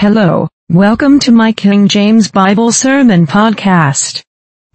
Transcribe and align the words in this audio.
Hello, 0.00 0.48
welcome 0.70 1.20
to 1.20 1.30
my 1.30 1.52
King 1.52 1.86
James 1.86 2.30
Bible 2.30 2.72
Sermon 2.72 3.26
Podcast. 3.26 4.22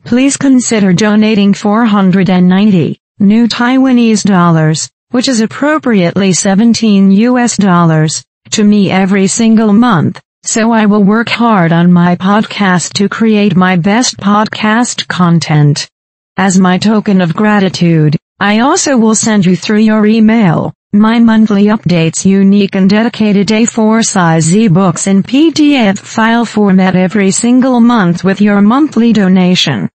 Please 0.03 0.37
consider 0.37 0.93
donating 0.93 1.55
490 1.55 2.99
new 3.17 3.47
Taiwanese 3.47 4.23
dollars, 4.23 4.87
which 5.09 5.27
is 5.27 5.41
appropriately 5.41 6.31
17 6.31 7.09
US 7.09 7.57
dollars, 7.57 8.23
to 8.51 8.63
me 8.63 8.91
every 8.91 9.25
single 9.25 9.73
month, 9.73 10.21
so 10.43 10.71
I 10.71 10.85
will 10.85 11.03
work 11.03 11.29
hard 11.29 11.71
on 11.71 11.91
my 11.91 12.15
podcast 12.15 12.93
to 12.93 13.09
create 13.09 13.55
my 13.55 13.77
best 13.77 14.17
podcast 14.17 15.07
content. 15.07 15.89
As 16.37 16.59
my 16.59 16.77
token 16.77 17.19
of 17.19 17.35
gratitude, 17.35 18.15
I 18.39 18.59
also 18.59 18.95
will 18.95 19.15
send 19.15 19.47
you 19.47 19.55
through 19.55 19.79
your 19.79 20.05
email 20.05 20.71
my 20.95 21.19
monthly 21.19 21.65
updates 21.65 22.25
unique 22.25 22.75
and 22.75 22.89
dedicated 22.89 23.47
A4 23.47 24.05
size 24.05 24.51
ebooks 24.51 25.07
in 25.07 25.23
PDF 25.23 25.99
file 25.99 26.45
format 26.45 26.95
every 26.95 27.31
single 27.31 27.79
month 27.79 28.23
with 28.23 28.41
your 28.41 28.61
monthly 28.61 29.11
donation. 29.13 29.89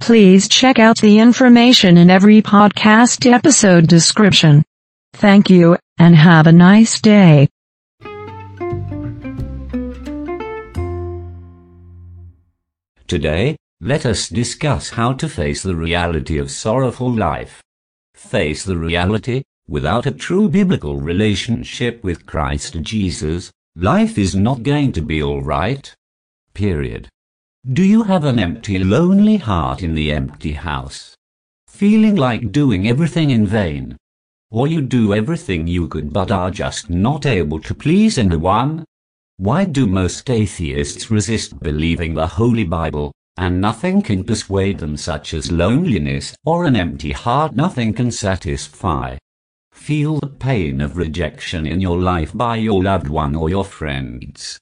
Please 0.00 0.48
check 0.48 0.78
out 0.78 0.98
the 0.98 1.18
information 1.18 1.96
in 1.96 2.10
every 2.10 2.42
podcast 2.42 3.30
episode 3.32 3.86
description. 3.86 4.64
Thank 5.14 5.48
you, 5.48 5.76
and 5.98 6.14
have 6.14 6.46
a 6.46 6.52
nice 6.52 7.00
day. 7.00 7.48
Today, 13.06 13.56
let 13.80 14.04
us 14.04 14.28
discuss 14.28 14.90
how 14.90 15.12
to 15.14 15.28
face 15.28 15.62
the 15.62 15.76
reality 15.76 16.38
of 16.38 16.50
sorrowful 16.50 17.12
life. 17.12 17.62
Face 18.14 18.64
the 18.64 18.76
reality, 18.76 19.42
without 19.68 20.06
a 20.06 20.10
true 20.10 20.48
biblical 20.48 21.00
relationship 21.00 22.04
with 22.04 22.26
Christ 22.26 22.80
Jesus, 22.82 23.50
life 23.74 24.18
is 24.18 24.34
not 24.34 24.62
going 24.62 24.92
to 24.92 25.02
be 25.02 25.22
alright. 25.22 25.94
Period. 26.52 27.08
Do 27.72 27.82
you 27.82 28.02
have 28.02 28.24
an 28.24 28.38
empty, 28.38 28.78
lonely 28.78 29.38
heart 29.38 29.82
in 29.82 29.94
the 29.94 30.12
empty 30.12 30.52
house? 30.52 31.16
Feeling 31.66 32.14
like 32.14 32.52
doing 32.52 32.86
everything 32.86 33.30
in 33.30 33.46
vain? 33.46 33.96
Or 34.50 34.68
you 34.68 34.82
do 34.82 35.14
everything 35.14 35.66
you 35.66 35.88
could 35.88 36.12
but 36.12 36.30
are 36.30 36.50
just 36.50 36.90
not 36.90 37.24
able 37.24 37.58
to 37.60 37.74
please 37.74 38.18
anyone? 38.18 38.84
Why 39.38 39.64
do 39.64 39.86
most 39.86 40.28
atheists 40.30 41.10
resist 41.10 41.58
believing 41.60 42.14
the 42.14 42.26
Holy 42.26 42.64
Bible, 42.64 43.12
and 43.36 43.60
nothing 43.60 44.02
can 44.02 44.22
persuade 44.22 44.78
them 44.78 44.96
such 44.96 45.34
as 45.34 45.50
loneliness 45.50 46.36
or 46.44 46.66
an 46.66 46.76
empty 46.76 47.12
heart 47.12 47.56
nothing 47.56 47.94
can 47.94 48.10
satisfy? 48.12 49.16
Feel 49.74 50.18
the 50.18 50.28
pain 50.28 50.80
of 50.80 50.96
rejection 50.96 51.66
in 51.66 51.78
your 51.78 52.00
life 52.00 52.32
by 52.32 52.56
your 52.56 52.82
loved 52.82 53.08
one 53.08 53.34
or 53.34 53.50
your 53.50 53.66
friends. 53.66 54.58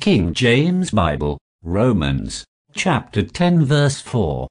King 0.00 0.34
James 0.34 0.90
Bible, 0.90 1.38
Romans, 1.62 2.44
chapter 2.74 3.22
10 3.22 3.64
verse 3.64 4.00
4. 4.00 4.48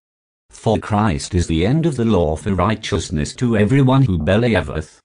For 0.52 0.78
Christ 0.78 1.36
is 1.36 1.48
the 1.48 1.66
end 1.66 1.86
of 1.86 1.98
the 1.98 2.06
law 2.06 2.38
for 2.38 2.54
righteousness 2.54 3.36
to 3.36 3.58
everyone 3.58 4.04
who 4.04 4.18
believeth. 4.18 5.02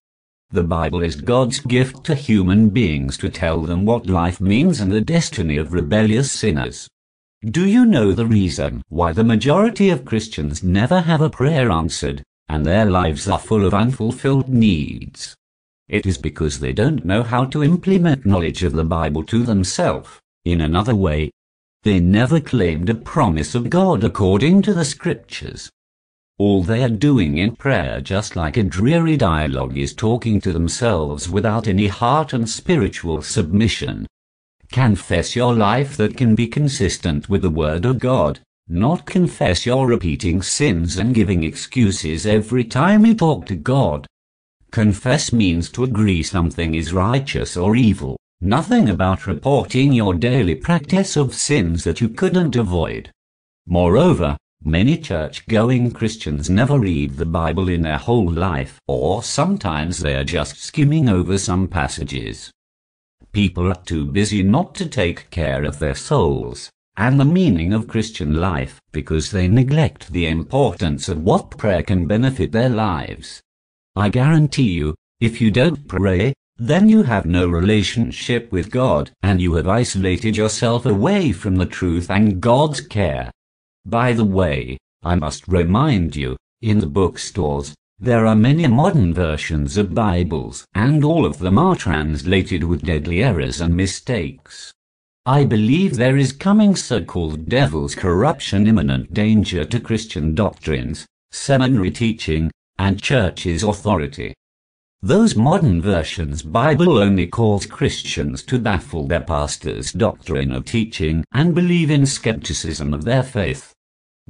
The 0.50 0.62
Bible 0.62 1.02
is 1.02 1.16
God's 1.16 1.58
gift 1.58 2.04
to 2.04 2.14
human 2.14 2.69
beings 2.69 3.16
to 3.19 3.28
tell 3.28 3.62
them 3.62 3.84
what 3.84 4.06
life 4.06 4.41
means 4.41 4.80
and 4.80 4.92
the 4.92 5.00
destiny 5.00 5.56
of 5.56 5.72
rebellious 5.72 6.30
sinners. 6.30 6.88
Do 7.44 7.66
you 7.66 7.84
know 7.84 8.12
the 8.12 8.26
reason 8.26 8.82
why 8.91 9.12
the 9.12 9.24
majority 9.24 9.91
of 9.91 10.04
Christians 10.04 10.62
never 10.62 11.00
have 11.00 11.20
a 11.20 11.30
prayer 11.30 11.70
answered, 11.70 12.22
and 12.48 12.64
their 12.64 12.84
lives 12.84 13.28
are 13.28 13.39
full 13.39 13.64
of 13.64 13.75
unfulfilled 13.75 14.48
needs? 14.48 15.34
It 15.89 16.06
is 16.06 16.19
because 16.19 16.60
they 16.60 16.72
don't 16.72 17.05
know 17.05 17.22
how 17.22 17.44
to 17.47 17.62
implement 17.62 18.25
knowledge 18.25 18.62
of 18.62 18.72
the 18.72 18.84
Bible 18.84 19.22
to 19.25 19.43
themselves. 19.43 20.21
In 20.44 20.60
another 20.60 20.94
way, 20.94 21.31
they 21.83 22.00
never 22.00 22.41
claimed 22.41 22.88
a 22.88 22.94
promise 22.94 23.54
of 23.54 23.69
God 23.69 24.03
according 24.03 24.62
to 24.62 24.72
the 24.72 24.84
Scriptures. 24.84 25.71
All 26.38 26.62
they 26.62 26.83
are 26.83 26.88
doing 26.88 27.38
in 27.38 27.54
prayer, 27.54 28.00
just 28.00 28.34
like 28.34 28.56
a 28.56 28.62
dreary 28.62 29.16
dialogue, 29.16 29.77
is 29.77 29.94
talking 29.94 30.41
to 30.41 30.53
themselves 30.53 31.28
without 31.28 31.69
any 31.69 31.87
heart 31.87 32.33
and 32.33 32.49
spiritual 32.49 33.22
submission. 33.22 34.06
Confess 34.72 35.37
your 35.37 35.54
life 35.54 35.97
that 35.97 36.16
can 36.16 36.34
be 36.34 36.49
consistent 36.49 37.28
with 37.28 37.43
the 37.43 37.50
Word 37.50 37.84
of 37.84 38.00
God, 38.00 38.41
not 38.69 39.04
confess 39.04 39.66
your 39.66 39.86
repeating 39.86 40.41
sins 40.41 40.97
and 40.97 41.14
giving 41.14 41.44
excuses 41.44 42.26
every 42.26 42.64
time 42.64 43.04
you 43.04 43.14
talk 43.14 43.44
to 43.47 43.54
God. 43.54 44.06
Confess 44.70 45.32
means 45.32 45.69
to 45.70 45.84
agree 45.84 46.22
something 46.22 46.74
is 46.74 46.92
righteous 46.92 47.56
or 47.58 47.76
evil, 47.76 48.16
nothing 48.41 48.88
about 48.88 49.26
reporting 49.26 49.92
your 49.92 50.14
daily 50.14 50.54
practice 50.54 51.14
of 51.14 51.34
sins 51.34 51.84
that 51.84 52.00
you 52.00 52.08
couldn't 52.08 52.56
avoid. 52.56 53.10
Moreover, 53.66 54.36
Many 54.66 54.97
church-going 54.97 55.91
Christians 55.91 56.48
never 56.48 56.78
read 56.78 57.19
the 57.19 57.26
Bible 57.26 57.69
in 57.69 57.82
their 57.82 57.98
whole 57.98 58.30
life, 58.30 58.80
or 58.88 59.22
sometimes 59.22 59.98
they 59.98 60.14
are 60.14 60.24
just 60.24 60.56
skimming 60.56 61.06
over 61.06 61.36
some 61.36 61.69
passages. 61.69 62.50
People 63.32 63.69
are 63.69 63.82
too 63.84 64.06
busy 64.06 64.42
not 64.42 64.74
to 64.76 64.88
take 64.88 65.28
care 65.28 65.64
of 65.64 65.80
their 65.80 65.94
souls 65.94 66.70
and 66.97 67.19
the 67.19 67.25
meaning 67.25 67.72
of 67.72 67.88
Christian 67.88 68.34
life 68.34 68.81
because 68.93 69.31
they 69.31 69.49
neglect 69.49 70.12
the 70.12 70.27
importance 70.27 71.09
of 71.09 71.22
what 71.22 71.59
prayer 71.59 71.82
can 71.82 72.06
benefit 72.06 72.53
their 72.53 72.69
lives. 72.69 73.43
I 73.97 74.09
guarantee 74.09 74.72
you, 74.72 74.94
if 75.21 75.41
you 75.41 75.50
don't 75.50 75.88
pray, 75.88 76.34
then 76.56 76.88
you 76.88 77.03
have 77.03 77.27
no 77.27 77.49
relationship 77.49 78.53
with 78.53 78.71
God 78.71 79.10
and 79.22 79.41
you 79.41 79.54
have 79.54 79.66
isolated 79.66 80.37
yourself 80.37 80.87
away 80.87 81.33
from 81.33 81.56
the 81.56 81.66
truth 81.66 82.10
and 82.10 82.41
God's 82.41 82.81
care. 82.81 83.31
By 83.87 84.12
the 84.12 84.25
way, 84.25 84.77
I 85.03 85.15
must 85.15 85.49
remind 85.49 86.15
you, 86.15 86.37
in 86.62 86.81
the 86.81 86.87
bookstores, 86.87 87.75
there 87.99 88.27
are 88.27 88.37
many 88.37 88.66
modern 88.66 89.15
versions 89.15 89.78
of 89.78 89.94
Bibles, 89.94 90.66
and 90.75 91.04
all 91.04 91.25
of 91.25 91.38
them 91.38 91.59
are 91.59 91.77
translated 91.77 92.65
with 92.65 92.83
deadly 92.83 93.22
errors 93.22 93.60
and 93.60 93.75
mistakes. 93.75 94.73
I 95.26 95.46
believe 95.46 95.96
there 95.96 96.18
is 96.18 96.32
coming 96.32 96.76
so-called 96.76 97.48
devil's 97.48 97.94
corruption 97.94 98.66
imminent 98.66 99.14
danger 99.14 99.64
to 99.64 99.80
Christian 99.80 100.34
doctrines, 100.34 101.06
seminary 101.32 101.90
teaching, 101.90 102.50
and 102.78 103.00
church's 103.00 103.62
authority. 103.62 104.34
Those 105.00 105.34
modern 105.34 105.80
versions 105.80 106.42
Bible 106.42 106.98
only 106.98 107.26
calls 107.26 107.64
Christians 107.64 108.42
to 108.42 108.58
baffle 108.58 109.06
their 109.06 109.22
pastor's 109.22 109.92
doctrine 109.92 110.52
of 110.52 110.66
teaching 110.66 111.24
and 111.32 111.54
believe 111.54 111.91
in 111.91 112.04
skepticism 112.04 112.92
of 112.92 113.04
their 113.04 113.22
faith. 113.22 113.72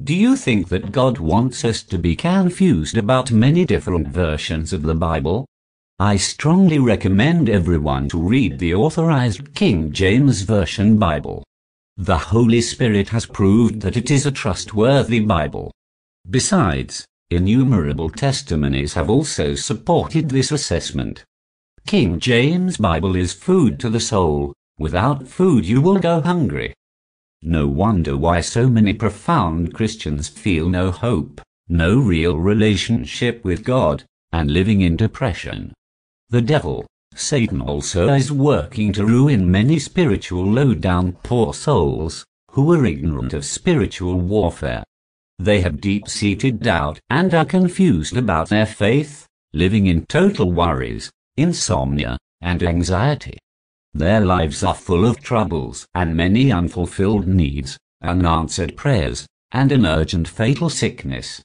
Do 0.01 0.15
you 0.15 0.37
think 0.37 0.69
that 0.69 0.93
God 0.93 1.19
wants 1.19 1.65
us 1.65 1.83
to 1.83 1.99
be 1.99 2.15
confused 2.15 2.97
about 2.97 3.33
many 3.33 3.65
different 3.65 4.07
versions 4.07 4.73
of 4.73 4.83
the 4.83 4.95
Bible? 4.95 5.45
I 6.01 6.17
strongly 6.17 6.81
recommend 6.81 7.49
everyone 7.49 8.09
to 8.09 8.19
read 8.19 8.59
the 8.59 8.75
authorized 8.75 9.55
King 9.55 9.93
James 9.93 10.43
Version 10.43 10.99
Bible. 10.99 11.45
The 11.97 12.19
Holy 12.19 12.63
Spirit 12.63 13.11
has 13.11 13.27
proved 13.27 13.81
that 13.83 13.97
it 13.97 14.11
is 14.11 14.27
a 14.27 14.33
trustworthy 14.33 15.21
Bible. 15.21 15.71
Besides, 16.29 17.07
innumerable 17.31 18.11
testimonies 18.11 18.95
have 18.95 19.09
also 19.09 19.55
supported 19.55 20.31
this 20.31 20.51
assessment. 20.51 21.23
King 21.87 22.19
James 22.19 22.77
Bible 22.77 23.15
is 23.15 23.33
food 23.33 23.79
to 23.79 23.89
the 23.89 24.01
soul. 24.01 24.53
Without 24.81 25.29
food 25.29 25.65
you 25.65 25.81
will 25.81 26.01
go 26.01 26.21
hungry. 26.21 26.75
No 27.41 27.69
wonder 27.69 28.17
why 28.17 28.41
so 28.41 28.69
many 28.69 28.95
profound 28.95 29.73
Christians 29.73 30.27
feel 30.27 30.69
no 30.69 30.91
hope, 30.91 31.41
no 31.69 32.01
real 32.01 32.37
relationship 32.37 33.45
with 33.45 33.63
God, 33.63 34.03
and 34.33 34.51
living 34.51 34.81
in 34.81 34.97
depression. 34.97 35.73
The 36.35 36.43
devil, 36.43 36.85
Satan 37.15 37.61
also 37.61 38.09
is 38.09 38.33
working 38.33 38.93
to 38.95 39.07
ruin 39.07 39.49
many 39.49 39.79
spiritual 39.79 40.45
low-down 40.45 41.13
poor 41.23 41.55
souls, 41.55 42.25
who 42.51 42.73
are 42.73 42.85
ignorant 42.85 43.33
of 43.35 43.45
spiritual 43.45 44.19
warfare. 44.19 44.83
They 45.39 45.61
have 45.61 45.81
deep-seated 45.81 46.59
doubt 46.59 46.99
and 47.09 47.33
are 47.33 47.45
confused 47.45 48.17
about 48.17 48.49
their 48.49 48.67
faith, 48.67 49.29
living 49.53 49.87
in 49.87 50.07
total 50.07 50.51
worries, 50.51 51.09
insomnia, 51.37 52.19
and 52.41 52.65
anxiety. 52.65 53.39
Their 53.93 54.21
lives 54.21 54.65
are 54.65 54.75
full 54.75 55.07
of 55.07 55.23
troubles 55.23 55.87
and 55.95 56.17
many 56.17 56.51
unfulfilled 56.51 57.29
needs, 57.29 57.79
unanswered 58.03 58.77
prayers, 58.77 59.25
and 59.53 59.71
an 59.71 59.87
urgent 59.87 60.27
fatal 60.27 60.69
sickness. 60.69 61.41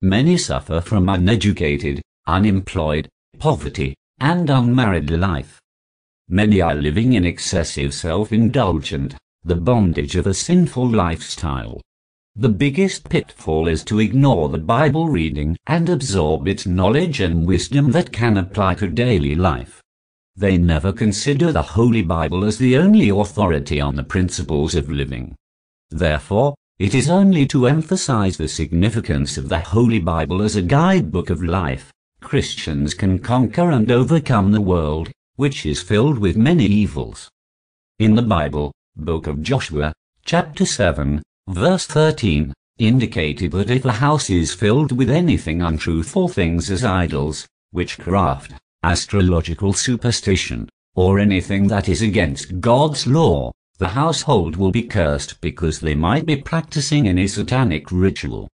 Many 0.00 0.38
suffer 0.38 0.80
from 0.80 1.10
uneducated, 1.10 2.00
unemployed, 2.26 3.06
poverty, 3.38 3.94
and 4.20 4.50
unmarried 4.50 5.10
life. 5.10 5.60
Many 6.28 6.60
are 6.60 6.74
living 6.74 7.14
in 7.14 7.24
excessive 7.24 7.92
self-indulgent, 7.92 9.16
the 9.42 9.56
bondage 9.56 10.16
of 10.16 10.26
a 10.26 10.34
sinful 10.34 10.88
lifestyle. 10.88 11.80
The 12.36 12.48
biggest 12.48 13.08
pitfall 13.08 13.66
is 13.66 13.82
to 13.84 13.98
ignore 13.98 14.48
the 14.48 14.58
Bible 14.58 15.08
reading 15.08 15.56
and 15.66 15.88
absorb 15.88 16.46
its 16.46 16.66
knowledge 16.66 17.20
and 17.20 17.46
wisdom 17.46 17.90
that 17.90 18.12
can 18.12 18.36
apply 18.36 18.74
to 18.76 18.86
daily 18.86 19.34
life. 19.34 19.82
they 20.40 20.56
never 20.56 20.92
consider 20.92 21.52
the 21.52 21.62
Holy 21.62 22.02
Bible 22.02 22.44
as 22.44 22.56
the 22.56 22.76
only 22.76 23.10
authority 23.10 23.78
on 23.80 23.94
the 23.94 24.02
principles 24.02 24.74
of 24.74 24.90
living. 24.90 25.36
Therefore, 25.90 26.54
it 26.78 26.94
is 26.94 27.10
only 27.10 27.46
to 27.48 27.66
emphasize 27.66 28.38
the 28.38 28.48
significance 28.48 29.36
of 29.36 29.50
the 29.50 29.60
Holy 29.60 29.98
Bible 29.98 30.40
as 30.40 30.56
a 30.56 30.62
guidebook 30.62 31.28
of 31.28 31.42
life, 31.42 31.92
Christians 32.20 32.94
can 32.94 33.18
conquer 33.18 33.70
and 33.70 33.90
overcome 33.90 34.52
the 34.52 34.60
world, 34.60 35.10
which 35.36 35.64
is 35.64 35.82
filled 35.82 36.18
with 36.18 36.36
many 36.36 36.66
evils. 36.66 37.28
In 37.98 38.14
the 38.14 38.22
Bible, 38.22 38.72
Book 38.94 39.26
of 39.26 39.42
Joshua, 39.42 39.92
chapter 40.24 40.66
7, 40.66 41.22
verse 41.48 41.86
13, 41.86 42.52
indicated 42.78 43.52
that 43.52 43.70
if 43.70 43.84
a 43.84 43.92
house 43.92 44.30
is 44.30 44.54
filled 44.54 44.92
with 44.92 45.10
anything 45.10 45.62
untruthful 45.62 46.28
things 46.28 46.70
as 46.70 46.84
idols, 46.84 47.46
witchcraft, 47.72 48.52
astrological 48.82 49.72
superstition, 49.72 50.68
or 50.94 51.18
anything 51.18 51.68
that 51.68 51.88
is 51.88 52.02
against 52.02 52.60
God's 52.60 53.06
law, 53.06 53.50
the 53.78 53.88
household 53.88 54.56
will 54.56 54.70
be 54.70 54.82
cursed 54.82 55.40
because 55.40 55.80
they 55.80 55.94
might 55.94 56.26
be 56.26 56.36
practicing 56.36 57.08
any 57.08 57.26
satanic 57.26 57.90
ritual. 57.90 58.48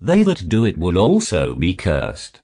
They 0.00 0.22
that 0.22 0.48
do 0.48 0.64
it 0.64 0.78
will 0.78 0.98
also 0.98 1.54
be 1.54 1.74
cursed. 1.74 2.40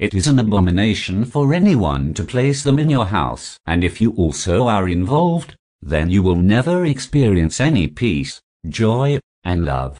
It 0.00 0.14
is 0.14 0.26
an 0.26 0.38
abomination 0.38 1.26
for 1.26 1.52
anyone 1.52 2.14
to 2.14 2.24
place 2.24 2.62
them 2.62 2.78
in 2.78 2.88
your 2.88 3.04
house, 3.04 3.58
and 3.66 3.84
if 3.84 4.00
you 4.00 4.12
also 4.12 4.66
are 4.66 4.88
involved, 4.88 5.56
then 5.82 6.08
you 6.08 6.22
will 6.22 6.36
never 6.36 6.86
experience 6.86 7.60
any 7.60 7.86
peace, 7.86 8.40
joy, 8.66 9.20
and 9.44 9.66
love. 9.66 9.98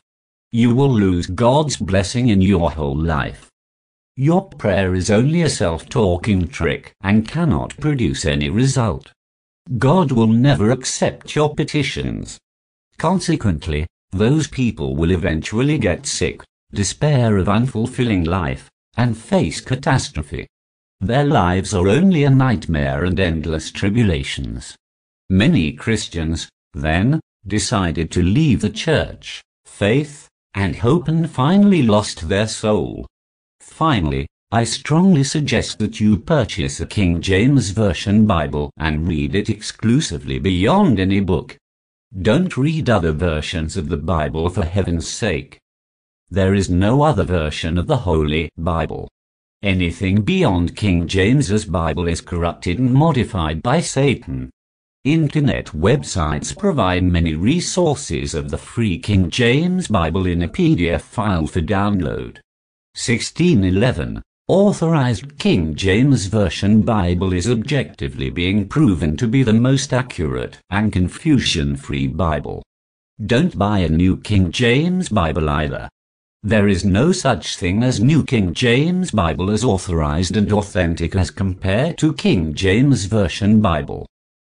You 0.52 0.75
will 0.75 0.91
lose 0.91 1.26
God's 1.26 1.76
blessing 1.76 2.31
in 2.31 2.41
your 2.41 2.70
whole 2.70 2.97
life. 2.97 3.50
Your 4.17 4.49
prayer 4.49 4.94
is 4.94 5.11
only 5.11 5.43
a 5.43 5.50
self-talking 5.50 6.49
trick 6.49 6.93
and 7.03 7.29
cannot 7.29 7.76
produce 7.76 8.25
any 8.25 8.49
result. 8.49 9.12
God 9.76 10.12
will 10.12 10.29
never 10.29 10.70
accept 10.70 11.37
your 11.37 11.55
petitions. 11.55 12.38
Consequently, 12.96 13.87
those 14.12 14.46
people 14.46 14.96
will 14.96 15.11
eventually 15.11 15.76
get 15.76 16.06
sick, 16.06 16.43
despair 16.73 17.37
of 17.37 17.49
unfulfilling 17.49 18.26
life, 18.26 18.70
and 19.00 19.17
face 19.17 19.62
catastrophe. 19.62 20.47
Their 21.00 21.25
lives 21.25 21.73
are 21.73 21.88
only 21.88 22.25
a 22.25 22.29
nightmare 22.29 23.02
and 23.06 23.19
endless 23.19 23.70
tribulations. 23.70 24.76
Many 25.31 25.73
Christians, 25.73 26.50
then, 26.75 27.19
decided 27.47 28.11
to 28.11 28.23
leave 28.23 28.61
the 28.61 28.69
church, 28.69 29.41
faith, 29.64 30.29
and 30.52 30.76
hope 30.76 31.08
and 31.08 31.31
finally 31.31 31.82
lost 31.82 32.29
their 32.29 32.47
soul. 32.47 33.06
Finally, 33.61 34.26
I 34.52 34.64
strongly 34.64 35.25
suggest 35.25 35.79
that 35.79 35.99
you 35.99 36.19
purchase 36.19 36.79
a 36.79 36.87
King 36.87 37.23
James 37.23 37.70
Version 37.70 38.26
Bible 38.26 38.70
and 38.76 39.08
read 39.08 39.35
it 39.35 39.49
exclusively 39.49 40.38
beyond 40.38 41.00
any 41.00 41.20
book. 41.20 41.56
Don't 42.20 42.55
read 42.58 42.91
other 42.91 43.12
versions 43.12 43.79
of 43.79 43.88
the 43.88 43.96
Bible 43.96 44.50
for 44.50 44.67
heaven's 44.67 45.08
sake. 45.08 45.60
There 46.32 46.55
is 46.55 46.71
no 46.71 47.03
other 47.03 47.25
version 47.25 47.77
of 47.77 47.88
the 47.88 47.97
Holy 47.97 48.50
Bible. 48.56 49.09
Anything 49.65 50.23
beyond 50.23 50.77
King 50.77 51.09
James's 51.09 51.65
Bible 51.65 52.06
is 52.06 52.21
corrupted 52.21 52.79
and 52.79 52.94
modified 52.94 53.65
by 53.65 53.81
Satan. 53.81 54.49
Internet 55.03 55.67
websites 55.67 56.56
provide 56.56 57.03
many 57.03 57.35
resources 57.35 58.32
of 58.32 58.50
the 58.50 58.59
free 58.59 58.97
King 58.97 59.29
James 59.29 59.88
Bible 59.88 60.25
in 60.25 60.43
a 60.43 60.49
PDF 60.49 61.00
file 61.00 61.49
for 61.49 61.61
download. 61.61 62.38
1611 62.94 64.23
Authorized 64.47 65.37
King 65.37 65.75
James 65.75 66.27
Version 66.27 66.82
Bible 66.82 67.32
is 67.32 67.50
objectively 67.50 68.31
being 68.31 68.69
proven 68.69 69.17
to 69.17 69.27
be 69.27 69.43
the 69.43 69.53
most 69.53 69.93
accurate 69.93 70.59
and 70.71 70.93
confusion-free 70.93 72.06
Bible. 72.06 72.62
Don't 73.27 73.59
buy 73.59 73.81
a 73.81 73.88
New 73.88 74.17
King 74.17 74.53
James 74.53 75.09
Bible 75.09 75.50
either. 75.50 75.88
There 76.43 76.69
is 76.69 76.85
no 76.85 77.13
such 77.13 77.57
thing 77.57 77.83
as 77.83 78.01
New 78.01 78.25
King 78.25 78.55
James 78.55 79.11
Bible 79.11 79.51
as 79.51 79.65
authorized 79.65 80.37
and 80.37 80.51
authentic 80.53 81.15
as 81.15 81.31
compared 81.31 81.99
to 81.99 82.15
King 82.15 82.55
James 82.55 83.05
Version 83.05 83.61
Bible. 83.61 84.07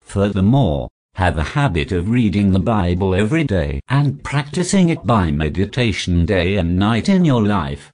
Furthermore, 0.01 0.89
have 1.15 1.39
a 1.39 1.43
habit 1.43 1.93
of 1.93 2.09
reading 2.09 2.53
the 2.53 2.61
Bible 2.61 3.15
every 3.15 3.45
day 3.45 3.81
and 3.89 4.23
practicing 4.23 4.89
it 4.89 5.05
by 5.05 5.31
meditation 5.31 6.25
day 6.25 6.57
and 6.57 6.79
night 6.79 7.09
in 7.09 7.25
your 7.25 7.43
life 7.43 7.93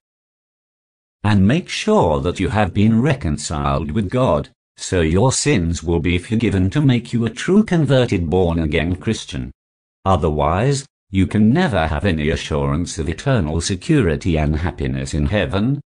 and 1.25 1.47
make 1.47 1.69
sure 1.69 2.21
that 2.21 2.39
you 2.39 2.49
have 2.49 2.73
been 2.73 3.03
reconciled 3.03 3.91
with 3.91 4.09
God, 4.09 4.49
so 4.77 5.01
your 5.01 5.33
sins 5.33 5.83
will 5.83 6.01
be 6.01 6.17
forgiven 6.17 6.71
to 6.71 6.81
make 6.81 7.13
you 7.13 7.25
a 7.27 7.31
true 7.31 7.65
converted 7.65 8.31
born-again 8.31 8.97
Christian. 8.97 9.51
Otherwise, 10.05 10.87
you 11.11 11.27
can 11.27 11.53
never 11.53 11.87
have 11.87 12.05
any 12.05 12.31
assurance 12.31 12.99
of 12.99 13.09
eternal 13.09 13.61
security 13.61 14.37
and 14.37 14.57
happiness 14.57 15.15
in 15.15 15.27
heaven. 15.27 15.81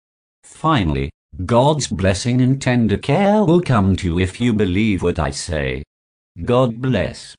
Finally, 0.42 1.10
God's 1.44 1.86
blessing 1.86 2.40
and 2.40 2.60
tender 2.60 2.96
care 2.96 3.44
will 3.44 3.60
come 3.60 3.96
to 3.96 4.06
you 4.06 4.18
if 4.18 4.40
you 4.40 4.52
believe 4.52 5.02
what 5.02 5.18
I 5.18 5.30
say. 5.30 5.82
God 6.44 6.80
bless. 6.80 7.34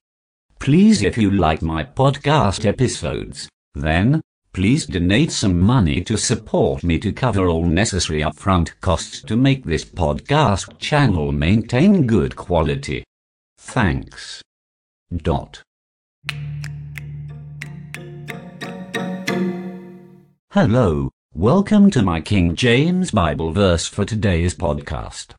Please 0.59 1.01
if 1.01 1.17
you 1.17 1.31
like 1.31 1.61
my 1.61 1.83
podcast 1.83 2.65
episodes, 2.65 3.47
then 3.73 4.21
Please 4.51 4.87
donate 4.87 5.31
some 5.31 5.59
money 5.59 6.01
to 6.01 6.17
support 6.17 6.83
me 6.83 6.97
to 6.99 7.11
cover 7.11 7.47
all 7.47 7.65
necessary 7.65 8.21
upfront 8.21 8.71
costs 8.81 9.21
to 9.21 9.37
make 9.37 9.63
this 9.63 9.85
podcast 9.85 10.77
channel 10.79 11.31
maintain 11.31 12.07
good 12.07 12.35
quality. 12.35 13.03
Thanks. 13.57 14.41
Dot. 15.15 15.61
Hello, 20.53 21.11
welcome 21.31 21.91
to 21.91 22.01
my 22.01 22.19
King 22.19 22.55
James 22.55 23.11
Bible 23.11 23.51
verse 23.51 23.85
for 23.85 24.03
today's 24.03 24.55
podcast. 24.55 25.35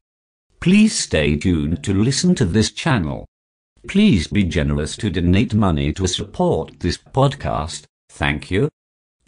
Please 0.60 0.96
stay 0.96 1.36
tuned 1.36 1.82
to 1.82 1.92
listen 1.92 2.36
to 2.36 2.44
this 2.44 2.70
channel. 2.70 3.26
Please 3.88 4.28
be 4.28 4.44
generous 4.44 4.96
to 4.98 5.10
donate 5.10 5.52
money 5.52 5.92
to 5.94 6.06
support 6.06 6.78
this 6.78 6.96
podcast. 6.96 7.86
Thank 8.08 8.52
you. 8.52 8.68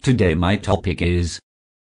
Today 0.03 0.37
my 0.37 0.55
topic 0.55 1.03
is 1.03 1.41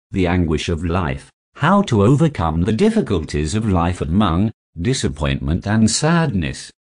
the 0.10 0.26
anguish 0.26 0.68
of 0.68 0.84
life, 0.84 1.30
how 1.58 1.84
to 1.84 2.02
overcome 2.02 2.64
the 2.64 2.74
difficulties 2.74 3.54
of 3.54 3.70
life 3.70 4.02
among 4.02 4.52
disappointment 4.82 5.68
and 5.68 5.92
sadness. 5.92 6.72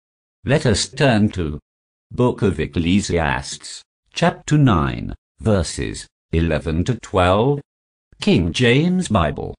Let 0.44 0.66
us 0.66 0.88
turn 0.88 1.30
to 1.34 1.60
Book 2.12 2.42
of 2.42 2.60
Ecclesiastes, 2.60 3.84
chapter 4.12 4.58
9, 4.58 5.13
verses 5.40 6.08
11 6.34 6.86
to 6.86 6.96
12, 6.96 7.60
King 8.22 8.54
James 8.54 9.10
Bible. 9.10 9.54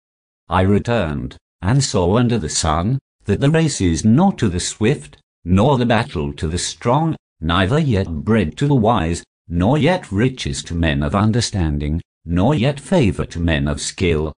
I 0.48 0.62
returned, 0.62 1.36
and 1.60 1.84
saw 1.84 2.16
under 2.16 2.38
the 2.38 2.48
sun, 2.48 2.98
that 3.26 3.40
the 3.40 3.50
race 3.50 3.82
is 3.82 4.06
not 4.06 4.38
to 4.38 4.48
the 4.48 4.58
swift, 4.58 5.18
nor 5.44 5.76
the 5.76 5.84
battle 5.84 6.32
to 6.32 6.48
the 6.48 6.56
strong, 6.56 7.14
neither 7.42 7.78
yet 7.78 8.08
bread 8.08 8.56
to 8.56 8.66
the 8.66 8.74
wise, 8.74 9.22
nor 9.48 9.76
yet 9.76 10.10
riches 10.10 10.62
to 10.62 10.74
men 10.74 11.02
of 11.02 11.14
understanding, 11.14 12.00
nor 12.24 12.54
yet 12.54 12.80
favour 12.80 13.26
to 13.26 13.38
men 13.38 13.68
of 13.68 13.78
skill. 13.78 14.32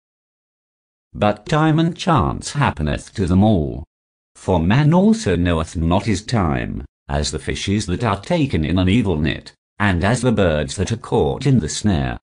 But 1.12 1.46
time 1.46 1.78
and 1.78 1.96
chance 1.96 2.54
happeneth 2.54 3.14
to 3.14 3.26
them 3.26 3.44
all. 3.44 3.84
For 4.34 4.58
man 4.58 4.92
also 4.92 5.36
knoweth 5.36 5.76
not 5.76 6.06
his 6.06 6.24
time, 6.24 6.84
as 7.08 7.30
the 7.30 7.38
fishes 7.38 7.86
that 7.86 8.02
are 8.02 8.20
taken 8.20 8.64
in 8.64 8.80
an 8.80 8.88
evil 8.88 9.18
net, 9.18 9.52
and 9.78 10.02
as 10.02 10.20
the 10.20 10.32
birds 10.32 10.74
that 10.74 10.90
are 10.90 10.96
caught 10.96 11.46
in 11.46 11.60
the 11.60 11.68
snare. 11.68 12.18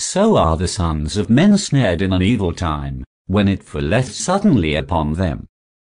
So 0.00 0.38
are 0.38 0.56
the 0.56 0.66
sons 0.66 1.18
of 1.18 1.28
men 1.28 1.58
snared 1.58 2.00
in 2.00 2.14
an 2.14 2.22
evil 2.22 2.54
time, 2.54 3.04
when 3.26 3.48
it 3.48 3.62
falleth 3.62 4.10
suddenly 4.10 4.74
upon 4.74 5.12
them. 5.12 5.46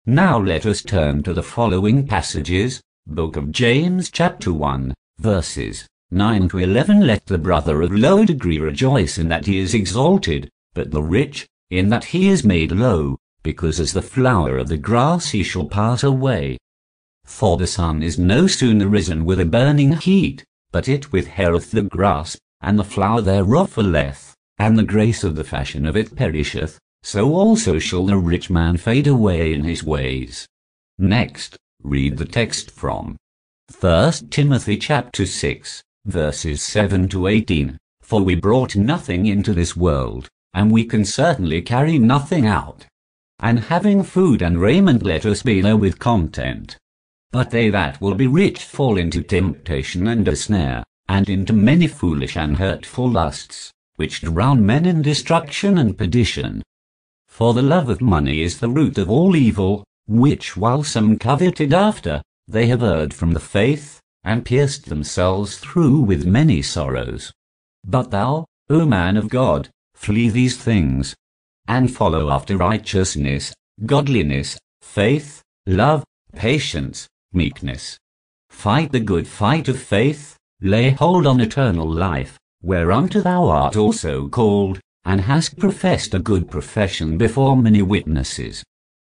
Now 0.05 0.39
let 0.39 0.65
us 0.65 0.81
turn 0.81 1.23
to 1.23 1.33
the 1.33 1.43
following 1.43 2.07
passages, 2.07 2.81
Book 3.05 3.35
of 3.35 3.51
James 3.51 4.09
chapter 4.09 4.53
1, 4.53 4.93
verses 5.19 5.85
9 6.11 6.47
to 6.47 6.59
11 6.59 7.05
Let 7.05 7.25
the 7.25 7.37
brother 7.37 7.81
of 7.81 7.91
low 7.91 8.23
degree 8.23 8.59
rejoice 8.59 9.17
in 9.17 9.27
that 9.27 9.45
he 9.45 9.59
is 9.59 9.73
exalted, 9.73 10.49
but 10.73 10.89
the 10.91 11.03
rich, 11.03 11.45
in 11.69 11.89
that 11.89 12.05
he 12.05 12.29
is 12.29 12.45
made 12.45 12.71
low, 12.71 13.17
because 13.43 13.77
as 13.77 13.91
the 13.91 14.01
flower 14.01 14.57
of 14.57 14.69
the 14.69 14.77
grass 14.77 15.31
he 15.31 15.43
shall 15.43 15.67
pass 15.67 16.01
away. 16.01 16.57
For 17.25 17.57
the 17.57 17.67
sun 17.67 18.01
is 18.01 18.17
no 18.17 18.47
sooner 18.47 18.87
risen 18.87 19.25
with 19.25 19.41
a 19.41 19.45
burning 19.45 19.97
heat, 19.97 20.45
but 20.71 20.87
it 20.87 21.11
withereth 21.11 21.71
the 21.71 21.81
grass, 21.81 22.37
and 22.61 22.77
the 22.77 22.83
flower 22.83 23.21
thereof 23.21 23.71
falleth, 23.71 24.33
and 24.57 24.77
the 24.77 24.83
grace 24.83 25.23
of 25.23 25.35
the 25.35 25.43
fashion 25.43 25.85
of 25.85 25.95
it 25.95 26.15
perisheth, 26.15 26.79
so 27.03 27.33
also 27.33 27.79
shall 27.79 28.05
the 28.05 28.17
rich 28.17 28.49
man 28.49 28.77
fade 28.77 29.07
away 29.07 29.53
in 29.53 29.63
his 29.63 29.83
ways. 29.83 30.47
Next, 30.97 31.57
read 31.83 32.17
the 32.17 32.25
text 32.25 32.71
from 32.71 33.17
1 33.79 34.11
Timothy 34.29 34.77
chapter 34.77 35.25
6, 35.25 35.83
verses 36.05 36.61
7 36.63 37.07
to 37.09 37.27
18. 37.27 37.77
For 38.01 38.21
we 38.21 38.35
brought 38.35 38.75
nothing 38.75 39.25
into 39.25 39.53
this 39.53 39.75
world, 39.75 40.29
and 40.53 40.71
we 40.71 40.85
can 40.85 41.03
certainly 41.03 41.61
carry 41.61 41.99
nothing 41.99 42.47
out. 42.47 42.85
and 43.39 43.59
having 43.59 44.03
food 44.03 44.41
and 44.41 44.59
raiment 44.59 45.03
let 45.03 45.25
us 45.25 45.43
be 45.43 45.61
there 45.61 45.77
with 45.77 45.99
content. 45.99 46.77
But 47.31 47.51
they 47.51 47.69
that 47.69 48.01
will 48.01 48.15
be 48.15 48.27
rich 48.27 48.63
fall 48.63 48.97
into 48.97 49.21
temptation 49.21 50.07
and 50.07 50.27
a 50.27 50.35
snare, 50.35 50.83
and 51.09 51.29
into 51.29 51.53
many 51.53 51.87
foolish 51.87 52.35
and 52.35 52.57
hurtful 52.57 53.09
lusts, 53.09 53.71
which 53.95 54.21
drown 54.21 54.65
men 54.65 54.85
in 54.85 55.01
destruction 55.01 55.77
and 55.77 55.97
perdition. 55.97 56.63
For 57.27 57.53
the 57.53 57.61
love 57.61 57.89
of 57.89 58.01
money 58.01 58.41
is 58.41 58.59
the 58.59 58.69
root 58.69 58.97
of 58.97 59.09
all 59.09 59.35
evil, 59.35 59.83
which 60.07 60.55
while 60.55 60.83
some 60.83 61.17
coveted 61.17 61.73
after, 61.73 62.21
they 62.47 62.67
have 62.67 62.83
erred 62.83 63.13
from 63.13 63.33
the 63.33 63.39
faith, 63.39 63.99
and 64.23 64.45
pierced 64.45 64.85
themselves 64.85 65.57
through 65.57 65.99
with 66.01 66.25
many 66.25 66.61
sorrows. 66.61 67.31
But 67.85 68.11
thou, 68.11 68.45
O 68.69 68.85
man 68.85 69.17
of 69.17 69.29
God, 69.29 69.69
flee 69.93 70.29
these 70.29 70.57
things, 70.57 71.15
and 71.67 71.93
follow 71.93 72.29
after 72.29 72.57
righteousness, 72.57 73.53
godliness, 73.85 74.57
faith, 74.81 75.41
love, 75.65 76.03
patience, 76.33 77.07
meekness. 77.33 77.97
Fight 78.49 78.91
the 78.91 78.99
good 78.99 79.27
fight 79.27 79.67
of 79.67 79.81
faith, 79.81 80.36
lay 80.61 80.89
hold 80.89 81.27
on 81.27 81.39
eternal 81.39 81.89
life, 81.89 82.37
whereunto 82.61 83.21
thou 83.21 83.45
art 83.45 83.75
also 83.75 84.27
called, 84.27 84.79
and 85.05 85.21
hast 85.21 85.57
professed 85.57 86.13
a 86.13 86.19
good 86.19 86.49
profession 86.49 87.17
before 87.17 87.55
many 87.55 87.81
witnesses. 87.81 88.63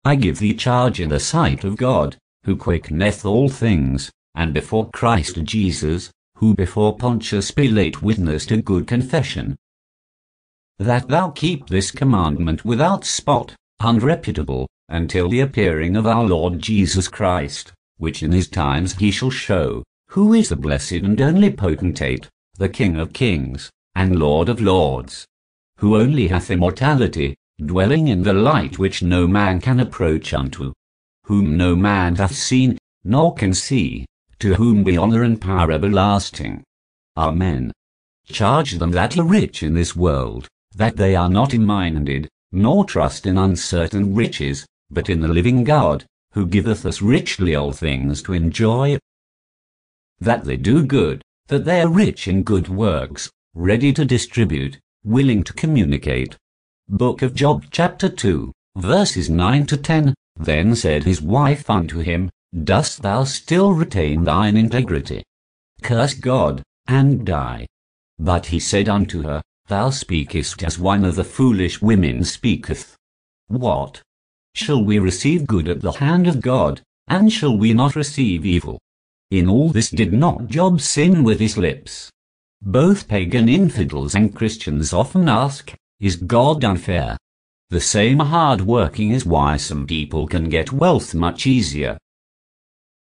I 0.03 0.15
give 0.15 0.39
thee 0.39 0.53
charge 0.53 0.99
in 0.99 1.09
the 1.09 1.19
sight 1.19 1.63
of 1.63 1.77
God, 1.77 2.17
who 2.43 2.55
quickeneth 2.55 3.25
all 3.25 3.49
things, 3.49 4.11
and 4.35 4.53
before 4.53 4.89
Christ 4.91 5.43
Jesus, 5.43 6.11
who 6.35 6.53
before 6.53 6.97
Pontius 6.97 7.51
Pilate 7.51 8.01
witnessed 8.01 8.51
a 8.51 8.61
good 8.61 8.87
confession, 8.87 9.55
that 10.77 11.07
thou 11.07 11.29
keep 11.29 11.67
this 11.67 11.89
commandment 11.91 12.65
without 12.65 13.05
spot, 13.05 13.55
unreputable, 13.81 14.67
until 14.89 15.29
the 15.29 15.39
appearing 15.39 15.95
of 15.95 16.05
our 16.05 16.25
Lord 16.25 16.59
Jesus 16.59 17.07
Christ, 17.07 17.71
which 17.97 18.21
in 18.21 18.31
his 18.33 18.49
times 18.49 18.93
he 18.95 19.09
shall 19.09 19.29
show, 19.29 19.83
who 20.15 20.33
is 20.33 20.47
the 20.47 20.55
blessed 20.55 21.03
and 21.03 21.19
only 21.19 21.51
potentate, 21.51 22.29
the 22.53 22.69
King 22.69 22.95
of 22.95 23.11
kings, 23.11 23.69
and 23.95 24.17
Lord 24.17 24.47
of 24.47 24.61
lords, 24.61 25.27
who 25.79 25.97
only 25.97 26.29
hath 26.29 26.49
immortality, 26.49 27.35
dwelling 27.59 28.07
in 28.07 28.23
the 28.23 28.31
light 28.31 28.79
which 28.79 29.03
no 29.03 29.27
man 29.27 29.59
can 29.59 29.81
approach 29.81 30.33
unto, 30.33 30.71
whom 31.25 31.57
no 31.57 31.75
man 31.75 32.15
hath 32.15 32.33
seen, 32.33 32.77
nor 33.03 33.33
can 33.33 33.53
see, 33.53 34.05
to 34.39 34.55
whom 34.55 34.85
be 34.85 34.97
honour 34.97 35.21
and 35.23 35.41
power 35.41 35.69
everlasting. 35.69 36.63
Amen. 37.17 37.73
Charge 38.25 38.79
them 38.79 38.91
that 38.91 39.17
are 39.17 39.23
rich 39.25 39.63
in 39.63 39.73
this 39.73 39.97
world, 39.97 40.47
that 40.73 40.95
they 40.95 41.13
are 41.17 41.29
not 41.29 41.53
minded, 41.55 42.29
nor 42.53 42.85
trust 42.85 43.25
in 43.25 43.37
uncertain 43.37 44.15
riches, 44.15 44.65
but 44.89 45.09
in 45.09 45.19
the 45.19 45.27
living 45.27 45.65
God, 45.65 46.05
who 46.31 46.47
giveth 46.47 46.85
us 46.85 47.01
richly 47.01 47.53
all 47.53 47.73
things 47.73 48.23
to 48.23 48.31
enjoy. 48.31 48.97
That 50.19 50.45
they 50.45 50.57
do 50.57 50.85
good, 50.85 51.21
that 51.47 51.65
they 51.65 51.81
are 51.81 51.89
rich 51.89 52.27
in 52.27 52.43
good 52.43 52.69
works, 52.69 53.29
ready 53.53 53.91
to 53.93 54.05
distribute, 54.05 54.79
willing 55.03 55.43
to 55.43 55.53
communicate. 55.53 56.37
Book 56.87 57.21
of 57.21 57.35
Job 57.35 57.65
chapter 57.71 58.09
2, 58.09 58.51
verses 58.77 59.29
9 59.29 59.65
to 59.67 59.77
10. 59.77 60.13
Then 60.37 60.75
said 60.75 61.03
his 61.03 61.21
wife 61.21 61.69
unto 61.69 61.99
him, 61.99 62.29
Dost 62.63 63.01
thou 63.01 63.23
still 63.23 63.73
retain 63.73 64.23
thine 64.23 64.57
integrity? 64.57 65.23
Curse 65.81 66.13
God, 66.15 66.63
and 66.87 67.25
die. 67.25 67.67
But 68.17 68.47
he 68.47 68.59
said 68.59 68.87
unto 68.87 69.23
her, 69.23 69.41
Thou 69.67 69.89
speakest 69.89 70.63
as 70.63 70.79
one 70.79 71.03
of 71.03 71.15
the 71.15 71.23
foolish 71.23 71.81
women 71.81 72.23
speaketh. 72.23 72.95
What? 73.47 74.01
Shall 74.53 74.83
we 74.83 74.99
receive 74.99 75.47
good 75.47 75.67
at 75.67 75.81
the 75.81 75.93
hand 75.93 76.27
of 76.27 76.41
God, 76.41 76.81
and 77.07 77.31
shall 77.31 77.57
we 77.57 77.73
not 77.73 77.95
receive 77.95 78.45
evil? 78.45 78.79
In 79.35 79.49
all 79.49 79.67
this 79.67 79.89
did 79.89 80.13
not 80.13 80.47
Job 80.47 80.79
sin 80.79 81.21
with 81.21 81.41
his 81.41 81.57
lips. 81.57 82.09
Both 82.61 83.09
pagan 83.09 83.49
infidels 83.49 84.15
and 84.15 84.33
Christians 84.33 84.93
often 84.93 85.27
ask, 85.27 85.73
Is 85.99 86.15
God 86.15 86.63
unfair? 86.63 87.17
The 87.69 87.81
same 87.81 88.19
hard 88.19 88.61
working 88.61 89.09
is 89.11 89.25
why 89.25 89.57
some 89.57 89.87
people 89.87 90.25
can 90.25 90.47
get 90.47 90.71
wealth 90.71 91.13
much 91.13 91.45
easier, 91.45 91.97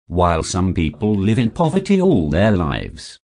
while 0.07 0.41
some 0.41 0.73
people 0.73 1.13
live 1.13 1.37
in 1.37 1.51
poverty 1.51 2.01
all 2.01 2.31
their 2.31 2.51
lives. 2.51 3.19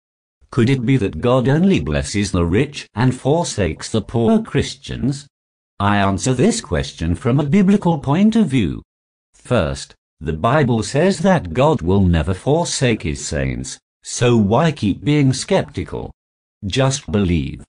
Could 0.50 0.68
it 0.68 0.84
be 0.84 0.98
that 0.98 1.22
God 1.22 1.48
only 1.48 1.80
blesses 1.80 2.32
the 2.32 2.46
rich 2.46 2.88
and 2.96 3.14
forsakes 3.14 3.92
the 3.92 4.02
poor 4.02 4.42
Christians? 4.42 5.28
I 5.80 5.98
answer 5.98 6.34
this 6.34 6.62
question 6.62 7.14
from 7.14 7.40
a 7.40 7.46
biblical 7.46 8.00
point 8.00 8.36
of 8.36 8.48
view. 8.48 8.82
First, 9.36 9.94
the 10.20 10.34
Bible 10.34 10.82
says 10.82 11.20
that 11.20 11.54
God 11.54 11.82
will 11.82 12.02
never 12.02 12.34
forsake 12.34 13.04
his 13.04 13.26
saints, 13.26 13.78
so 14.04 14.36
why 14.36 14.72
keep 14.72 15.04
being 15.04 15.32
skeptical? 15.32 16.12
Just 16.66 17.12
believe. 17.12 17.64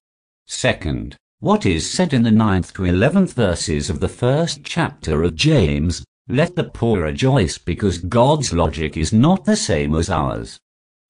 Second, 0.46 1.16
what 1.40 1.66
is 1.66 1.90
said 1.90 2.14
in 2.14 2.22
the 2.22 2.30
ninth 2.30 2.72
to 2.74 2.84
eleventh 2.84 3.34
verses 3.34 3.90
of 3.90 4.00
the 4.00 4.08
first 4.08 4.64
chapter 4.64 5.22
of 5.22 5.34
James, 5.34 6.04
let 6.26 6.56
the 6.56 6.64
poor 6.64 7.02
rejoice 7.02 7.58
because 7.58 7.98
God's 7.98 8.52
logic 8.52 8.96
is 8.96 9.12
not 9.12 9.44
the 9.44 9.56
same 9.56 9.94
as 9.94 10.08
ours. 10.08 10.58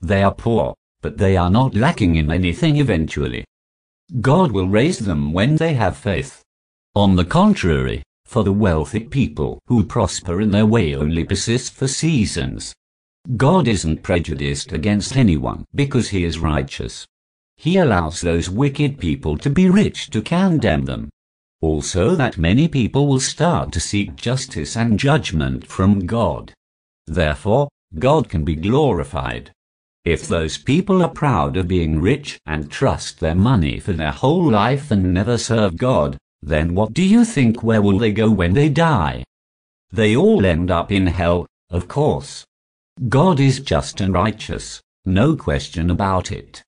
They 0.00 0.22
are 0.22 0.34
poor, 0.34 0.74
but 1.02 1.18
they 1.18 1.36
are 1.36 1.50
not 1.50 1.74
lacking 1.74 2.16
in 2.16 2.32
anything 2.32 2.76
eventually. 2.76 3.44
God 4.20 4.50
will 4.52 4.68
raise 4.68 4.98
them 4.98 5.32
when 5.32 5.56
they 5.56 5.74
have 5.74 5.96
faith. 5.96 6.42
On 6.94 7.14
the 7.14 7.24
contrary, 7.24 8.02
for 8.28 8.44
the 8.44 8.52
wealthy 8.52 9.00
people 9.00 9.58
who 9.68 9.82
prosper 9.82 10.42
in 10.42 10.50
their 10.50 10.66
way 10.66 10.94
only 10.94 11.24
persist 11.24 11.72
for 11.72 11.88
seasons. 11.88 12.74
God 13.38 13.66
isn't 13.66 14.02
prejudiced 14.02 14.70
against 14.70 15.16
anyone 15.16 15.64
because 15.74 16.10
he 16.10 16.24
is 16.24 16.38
righteous. 16.38 17.06
He 17.56 17.78
allows 17.78 18.20
those 18.20 18.50
wicked 18.50 18.98
people 18.98 19.38
to 19.38 19.48
be 19.48 19.70
rich 19.70 20.10
to 20.10 20.20
condemn 20.20 20.84
them. 20.84 21.08
Also 21.62 22.14
that 22.16 22.36
many 22.36 22.68
people 22.68 23.08
will 23.08 23.18
start 23.18 23.72
to 23.72 23.80
seek 23.80 24.14
justice 24.14 24.76
and 24.76 24.98
judgment 24.98 25.66
from 25.66 26.04
God. 26.04 26.52
Therefore, 27.06 27.68
God 27.98 28.28
can 28.28 28.44
be 28.44 28.54
glorified. 28.54 29.50
If 30.04 30.28
those 30.28 30.58
people 30.58 31.02
are 31.02 31.08
proud 31.08 31.56
of 31.56 31.66
being 31.66 31.98
rich 31.98 32.38
and 32.44 32.70
trust 32.70 33.20
their 33.20 33.34
money 33.34 33.80
for 33.80 33.94
their 33.94 34.12
whole 34.12 34.50
life 34.50 34.90
and 34.90 35.14
never 35.14 35.38
serve 35.38 35.78
God, 35.78 36.18
then 36.42 36.74
what 36.74 36.92
do 36.92 37.02
you 37.02 37.24
think 37.24 37.62
where 37.62 37.82
will 37.82 37.98
they 37.98 38.12
go 38.12 38.30
when 38.30 38.54
they 38.54 38.68
die? 38.68 39.24
They 39.90 40.16
all 40.16 40.44
end 40.44 40.70
up 40.70 40.92
in 40.92 41.06
hell, 41.06 41.46
of 41.70 41.88
course. 41.88 42.44
God 43.08 43.40
is 43.40 43.60
just 43.60 44.00
and 44.00 44.12
righteous, 44.12 44.80
no 45.04 45.36
question 45.36 45.90
about 45.90 46.30
it. 46.32 46.62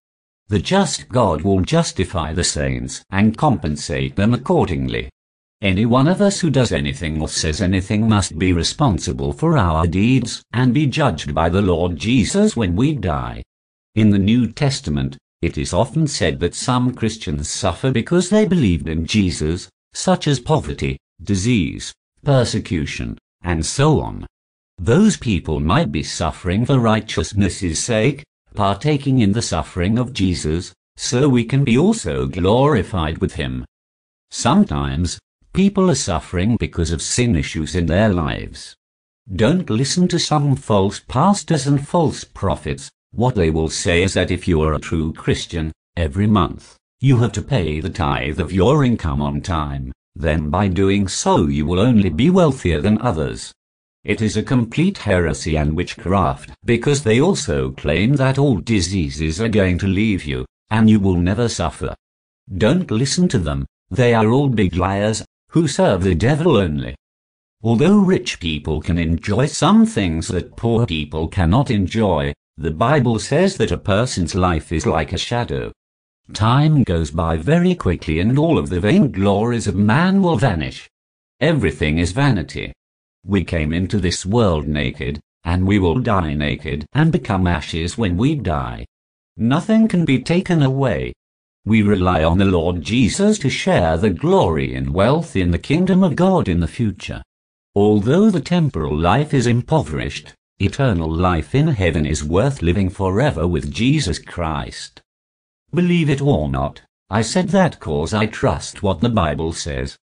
The 0.49 0.59
just 0.59 1.09
God 1.09 1.43
will 1.43 1.61
justify 1.61 2.33
the 2.33 2.45
saints 2.45 3.05
and 3.11 3.37
compensate 3.37 4.17
them 4.17 4.35
accordingly. 4.35 5.09
Any 5.63 5.85
one 5.87 6.09
of 6.09 6.21
us 6.21 6.41
who 6.41 6.51
does 6.51 6.73
anything 6.73 7.21
or 7.21 7.29
says 7.29 7.61
anything 7.61 8.09
must 8.09 8.39
be 8.39 8.53
responsible 8.53 9.33
for 9.33 9.59
our 9.59 9.87
deeds 9.87 10.43
and 10.53 10.73
be 10.73 10.87
judged 10.87 11.35
by 11.35 11.51
the 11.51 11.61
Lord 11.61 11.97
Jesus 11.97 12.57
when 12.57 12.75
we 12.75 12.95
die. 12.95 13.43
In 13.95 14.11
the 14.11 14.19
New 14.19 14.51
Testament, 14.51 15.19
it 15.43 15.59
is 15.59 15.73
often 15.73 16.07
said 16.07 16.41
that 16.41 16.55
some 16.55 16.95
Christians 16.95 17.49
suffer 17.49 17.91
because 17.91 18.31
they 18.31 18.47
believed 18.47 18.89
in 18.89 19.07
Jesus, 19.07 19.69
such 19.93 20.27
as 20.27 20.41
poverty, 20.41 20.99
disease, 21.23 21.93
persecution, 22.25 23.19
and 23.43 23.65
so 23.65 24.01
on. 24.01 24.27
Those 24.79 25.17
people 25.17 25.61
might 25.61 25.93
be 25.93 26.03
suffering 26.03 26.65
for 26.65 26.79
righteousness' 26.79 27.79
sake, 27.79 28.23
partaking 28.55 29.21
in 29.21 29.33
the 29.33 29.43
suffering 29.43 29.99
of 29.99 30.13
Jesus, 30.13 30.73
so 30.97 31.29
we 31.29 31.45
can 31.45 31.65
be 31.65 31.79
also 31.79 32.27
glorified 32.27 33.19
with 33.19 33.35
him. 33.35 33.65
Sometimes, 34.31 35.19
People 35.53 35.91
are 35.91 35.97
suffering 35.97 36.57
because 36.61 36.93
of 36.93 37.03
sin 37.03 37.35
issues 37.35 37.75
in 37.75 37.87
their 37.87 38.09
lives. 38.09 38.77
Don't 39.35 39.69
listen 39.69 40.07
to 40.09 40.19
some 40.19 40.55
false 40.55 41.01
pastors 41.01 41.67
and 41.67 41.87
false 41.87 42.23
prophets. 42.23 42.89
What 43.13 43.35
they 43.35 43.51
will 43.51 43.69
say 43.69 44.03
is 44.03 44.15
that 44.15 44.31
if 44.31 44.47
you 44.47 44.61
are 44.63 44.75
a 44.75 44.79
true 44.79 45.13
Christian, 45.13 45.73
every 45.97 46.27
month, 46.27 46.77
you 47.01 47.17
have 47.19 47.33
to 47.33 47.43
pay 47.43 47.81
the 47.81 47.91
tithe 47.91 48.39
of 48.39 48.53
your 48.53 48.85
income 48.85 49.21
on 49.21 49.41
time. 49.41 49.93
Then 50.15 50.51
by 50.51 50.69
doing 50.69 51.09
so 51.09 51.47
you 51.47 51.67
will 51.67 51.81
only 51.81 52.11
be 52.11 52.31
wealthier 52.31 52.81
than 52.81 53.01
others. 53.01 53.53
It 54.05 54.23
is 54.23 54.37
a 54.37 54.43
complete 54.43 54.99
heresy 54.99 55.57
and 55.57 55.77
witchcraft, 55.77 56.53
because 56.65 57.03
they 57.03 57.21
also 57.21 57.71
claim 57.73 58.15
that 58.15 58.39
all 58.39 58.57
diseases 58.59 59.41
are 59.41 59.49
going 59.49 59.79
to 59.79 59.87
leave 59.87 60.25
you, 60.25 60.47
and 60.71 60.89
you 60.89 61.01
will 61.01 61.17
never 61.17 61.49
suffer. 61.49 61.95
Don't 62.57 62.91
listen 62.91 63.29
to 63.29 63.39
them, 63.39 63.67
they 63.91 64.15
are 64.15 64.29
all 64.29 64.49
big 64.49 64.77
liars 64.77 65.25
who 65.51 65.67
serve 65.69 66.03
the 66.03 66.15
devil 66.15 66.57
only. 66.57 66.95
Although 67.63 67.99
rich 67.99 68.41
people 68.41 68.81
can 68.81 68.97
enjoy 68.99 69.47
some 69.47 69.85
things 69.85 70.29
that 70.29 70.57
poor 70.57 70.87
people 70.87 71.29
cannot 71.29 71.71
enjoy, 71.71 72.33
the 72.57 72.71
Bible 72.71 73.19
says 73.19 73.57
that 73.57 73.73
a 73.73 73.79
person's 73.79 74.35
life 74.35 74.71
is 74.73 74.87
like 74.87 75.13
a 75.13 75.19
shadow. 75.19 75.73
Time 76.33 76.85
goes 76.85 77.11
by 77.11 77.37
very 77.37 77.75
quickly 77.75 78.21
and 78.21 78.39
all 78.39 78.59
of 78.59 78.69
the 78.69 78.81
vain 78.81 79.11
glories 79.11 79.67
of 79.67 79.75
man 79.75 80.23
will 80.23 80.37
vanish. 80.37 80.89
Everything 81.41 81.99
is 81.99 82.13
vanity. 82.13 82.73
We 83.25 83.45
came 83.45 83.73
into 83.73 83.99
this 83.99 84.25
world 84.25 84.69
naked, 84.69 85.21
and 85.45 85.67
we 85.67 85.79
will 85.79 85.99
die 86.01 86.35
naked 86.35 86.87
and 86.93 87.11
become 87.11 87.47
ashes 87.47 87.97
when 87.97 88.17
we 88.17 88.35
die. 88.35 88.87
Nothing 89.37 89.89
can 89.89 90.05
be 90.05 90.23
taken 90.23 90.63
away. 90.63 91.13
We 91.65 91.83
rely 91.83 92.25
on 92.25 92.39
the 92.39 92.45
Lord 92.45 92.83
Jesus 92.83 93.39
to 93.41 93.51
share 93.51 93.97
the 93.97 94.11
glory 94.11 94.75
and 94.75 94.95
wealth 94.95 95.37
in 95.37 95.51
the 95.51 95.59
kingdom 95.59 96.03
of 96.03 96.17
God 96.17 96.49
in 96.49 96.61
the 96.61 96.69
future. 96.69 97.23
Although 97.75 98.31
the 98.31 98.41
temporal 98.41 98.97
life 98.97 99.33
is 99.33 99.47
impoverished, 99.47 100.35
eternal 100.61 101.11
life 101.11 101.55
in 101.55 101.69
heaven 101.69 102.05
is 102.05 102.23
worth 102.23 102.61
living 102.61 102.91
forever 102.91 103.47
with 103.47 103.73
Jesus 103.73 104.19
Christ. 104.19 105.01
Believe 105.73 106.11
it 106.11 106.21
or 106.21 106.49
not, 106.49 106.83
I 107.09 107.23
said 107.23 107.49
that 107.49 107.81
cause 107.81 108.13
I 108.13 108.27
trust 108.27 108.83
what 108.83 109.01
the 109.01 109.09
Bible 109.09 109.53
says. 109.53 109.97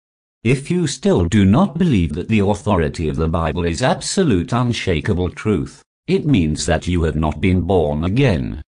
If 0.45 0.71
you 0.71 0.87
still 0.87 1.25
do 1.25 1.45
not 1.45 1.77
believe 1.79 2.15
that 2.15 2.29
the 2.29 2.41
authority 2.41 3.09
of 3.09 3.17
the 3.17 3.29
Bible 3.29 3.65
is 3.65 3.83
absolute 3.83 4.53
unshakable 4.53 5.31
truth, 5.31 5.83
it 6.07 6.27
means 6.27 6.67
that 6.67 6.87
you 6.87 7.03
have 7.03 7.17
not 7.17 7.41
been 7.41 7.63
born 7.63 8.05
again. 8.05 8.63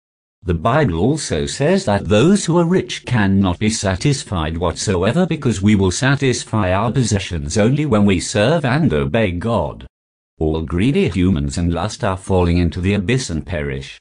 The 0.43 0.53
Bible 0.53 0.99
also 0.99 1.45
says 1.45 1.85
that 1.85 2.09
those 2.09 2.45
who 2.45 2.57
are 2.57 2.65
rich 2.65 3.05
cannot 3.05 3.59
be 3.59 3.69
satisfied 3.69 4.57
whatsoever 4.57 5.25
because 5.25 5.61
we 5.61 5.75
will 5.75 5.91
satisfy 5.91 6.71
our 6.73 6.91
possessions 6.91 7.57
only 7.57 7.85
when 7.85 8.05
we 8.05 8.19
serve 8.19 8.65
and 8.65 8.93
obey 8.93 9.31
God. 9.31 9.87
All 10.43 10.61
greedy 10.61 11.07
humans 11.07 11.57
and 11.57 11.73
lust 11.73 12.03
are 12.03 12.17
falling 12.17 12.57
into 12.57 12.81
the 12.81 12.95
abyss 12.95 13.29
and 13.29 13.45
perish. 13.45 13.97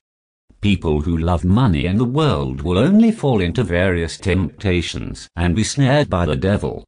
People 0.61 1.03
who 1.03 1.17
love 1.17 1.45
money 1.45 1.87
and 1.87 2.01
the 2.01 2.05
world 2.21 2.63
will 2.63 2.79
only 2.79 3.13
fall 3.13 3.41
into 3.41 3.63
various 3.63 4.17
temptations 4.17 5.29
and 5.37 5.55
be 5.55 5.63
snared 5.63 6.11
by 6.11 6.27
the 6.27 6.35
devil. 6.35 6.83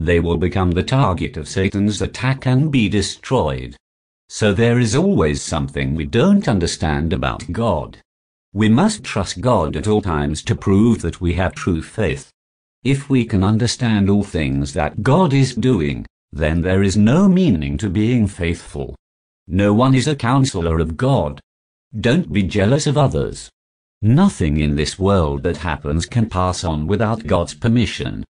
They 0.00 0.20
will 0.20 0.38
become 0.38 0.70
the 0.70 0.82
target 0.82 1.36
of 1.36 1.48
Satan's 1.48 2.00
attack 2.00 2.46
and 2.46 2.72
be 2.72 2.88
destroyed. 2.88 3.76
So 4.30 4.54
there 4.54 4.78
is 4.78 4.96
always 4.96 5.42
something 5.42 5.94
we 5.94 6.06
don't 6.06 6.48
understand 6.48 7.12
about 7.12 7.52
God. 7.52 7.98
We 8.54 8.70
must 8.70 9.04
trust 9.04 9.42
God 9.42 9.76
at 9.76 9.86
all 9.86 10.00
times 10.00 10.42
to 10.44 10.56
prove 10.56 11.02
that 11.02 11.20
we 11.20 11.34
have 11.34 11.54
true 11.54 11.82
faith. 11.82 12.30
If 12.84 13.10
we 13.10 13.26
can 13.26 13.44
understand 13.44 14.08
all 14.08 14.24
things 14.24 14.72
that 14.72 15.02
God 15.02 15.34
is 15.34 15.54
doing, 15.54 16.06
then 16.32 16.62
there 16.62 16.82
is 16.82 16.96
no 16.96 17.28
meaning 17.28 17.78
to 17.78 17.88
being 17.88 18.26
faithful. 18.26 18.94
No 19.46 19.72
one 19.72 19.94
is 19.94 20.06
a 20.06 20.16
counselor 20.16 20.78
of 20.78 20.96
God. 20.96 21.40
Don't 21.98 22.32
be 22.32 22.42
jealous 22.42 22.86
of 22.86 22.98
others. 22.98 23.48
Nothing 24.02 24.58
in 24.58 24.76
this 24.76 24.98
world 24.98 25.42
that 25.42 25.58
happens 25.58 26.06
can 26.06 26.28
pass 26.28 26.62
on 26.62 26.86
without 26.86 27.26
God's 27.26 27.54
permission. 27.54 28.24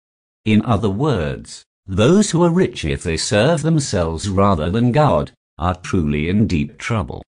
In 0.46 0.63
other 0.63 0.89
words, 0.89 1.63
those 1.86 2.32
who 2.32 2.44
are 2.44 2.51
rich 2.51 2.86
if 2.86 3.04
they 3.04 3.18
serve 3.18 3.63
themselves 3.63 4.30
rather 4.30 4.70
than 4.70 4.92
God 4.92 5.32
are 5.58 5.75
truly 5.75 6.30
in 6.30 6.48
deep 6.48 6.77
trouble. 6.77 7.24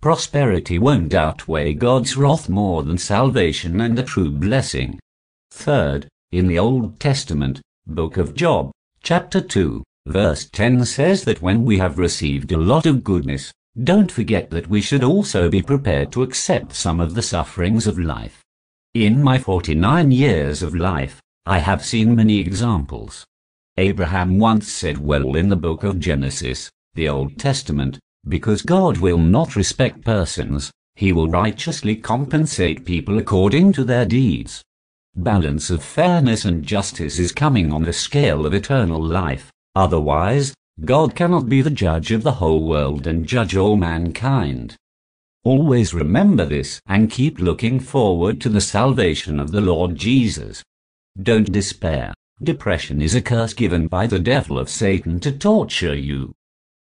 Prosperity 0.00 0.78
won't 0.78 1.14
outweigh 1.14 1.72
God's 1.72 2.16
wrath 2.16 2.48
more 2.48 2.82
than 2.82 2.98
salvation 2.98 3.80
and 3.80 3.96
the 3.96 4.02
true 4.02 4.30
blessing. 4.30 5.00
Third, 5.50 6.06
in 6.30 6.46
the 6.46 6.58
Old 6.58 7.00
Testament, 7.00 7.60
Book 7.86 8.16
of 8.16 8.34
Job, 8.34 8.70
chapter 9.06 9.40
2, 9.40 9.84
verse 10.08 10.46
10 10.50 10.84
says 10.84 11.22
that 11.22 11.40
when 11.40 11.64
we 11.64 11.78
have 11.78 11.96
received 11.96 12.50
a 12.50 12.58
lot 12.58 12.86
of 12.86 13.04
goodness, 13.04 13.52
don't 13.84 14.10
forget 14.10 14.50
that 14.50 14.66
we 14.66 14.80
should 14.80 15.04
also 15.04 15.48
be 15.48 15.62
prepared 15.62 16.10
to 16.10 16.24
accept 16.24 16.74
some 16.74 16.98
of 16.98 17.14
the 17.14 17.22
sufferings 17.22 17.86
of 17.86 18.00
life. 18.00 18.42
In 18.94 19.22
my 19.22 19.38
49 19.38 20.10
years 20.10 20.60
of 20.60 20.74
life, 20.74 21.22
I 21.46 21.60
have 21.60 21.84
seen 21.84 22.16
many 22.16 22.40
examples. 22.40 23.24
Abraham 23.76 24.40
once 24.40 24.72
said 24.72 24.98
well 24.98 25.36
in 25.36 25.50
the 25.50 25.54
book 25.54 25.84
of 25.84 26.00
Genesis, 26.00 26.68
the 26.94 27.08
Old 27.08 27.38
Testament, 27.38 28.00
because 28.26 28.62
God 28.62 28.96
will 28.96 29.18
not 29.18 29.54
respect 29.54 30.04
persons, 30.04 30.72
he 30.96 31.12
will 31.12 31.28
righteously 31.28 31.94
compensate 31.94 32.84
people 32.84 33.18
according 33.18 33.72
to 33.74 33.84
their 33.84 34.04
deeds. 34.04 34.64
Balance 35.18 35.70
of 35.70 35.82
fairness 35.82 36.44
and 36.44 36.62
justice 36.62 37.18
is 37.18 37.32
coming 37.32 37.72
on 37.72 37.84
the 37.84 37.92
scale 37.94 38.44
of 38.44 38.52
eternal 38.52 39.02
life. 39.02 39.50
Otherwise, 39.74 40.52
God 40.84 41.14
cannot 41.14 41.48
be 41.48 41.62
the 41.62 41.70
judge 41.70 42.12
of 42.12 42.22
the 42.22 42.32
whole 42.32 42.68
world 42.68 43.06
and 43.06 43.26
judge 43.26 43.56
all 43.56 43.76
mankind. 43.76 44.76
Always 45.42 45.94
remember 45.94 46.44
this 46.44 46.82
and 46.86 47.10
keep 47.10 47.38
looking 47.38 47.80
forward 47.80 48.42
to 48.42 48.50
the 48.50 48.60
salvation 48.60 49.40
of 49.40 49.52
the 49.52 49.62
Lord 49.62 49.96
Jesus. 49.96 50.62
Don't 51.22 51.50
despair. 51.50 52.12
Depression 52.42 53.00
is 53.00 53.14
a 53.14 53.22
curse 53.22 53.54
given 53.54 53.86
by 53.86 54.06
the 54.06 54.18
devil 54.18 54.58
of 54.58 54.68
Satan 54.68 55.18
to 55.20 55.32
torture 55.32 55.94
you. 55.94 56.34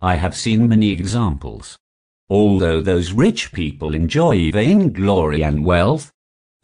I 0.01 0.15
have 0.15 0.35
seen 0.35 0.71
many 0.71 0.89
examples. 0.89 1.77
Although 2.31 2.81
those 2.81 3.13
rich 3.13 3.53
people 3.53 3.95
enjoy 3.95 4.51
vainglory 4.53 5.43
and 5.45 5.67
wealth, 5.67 6.12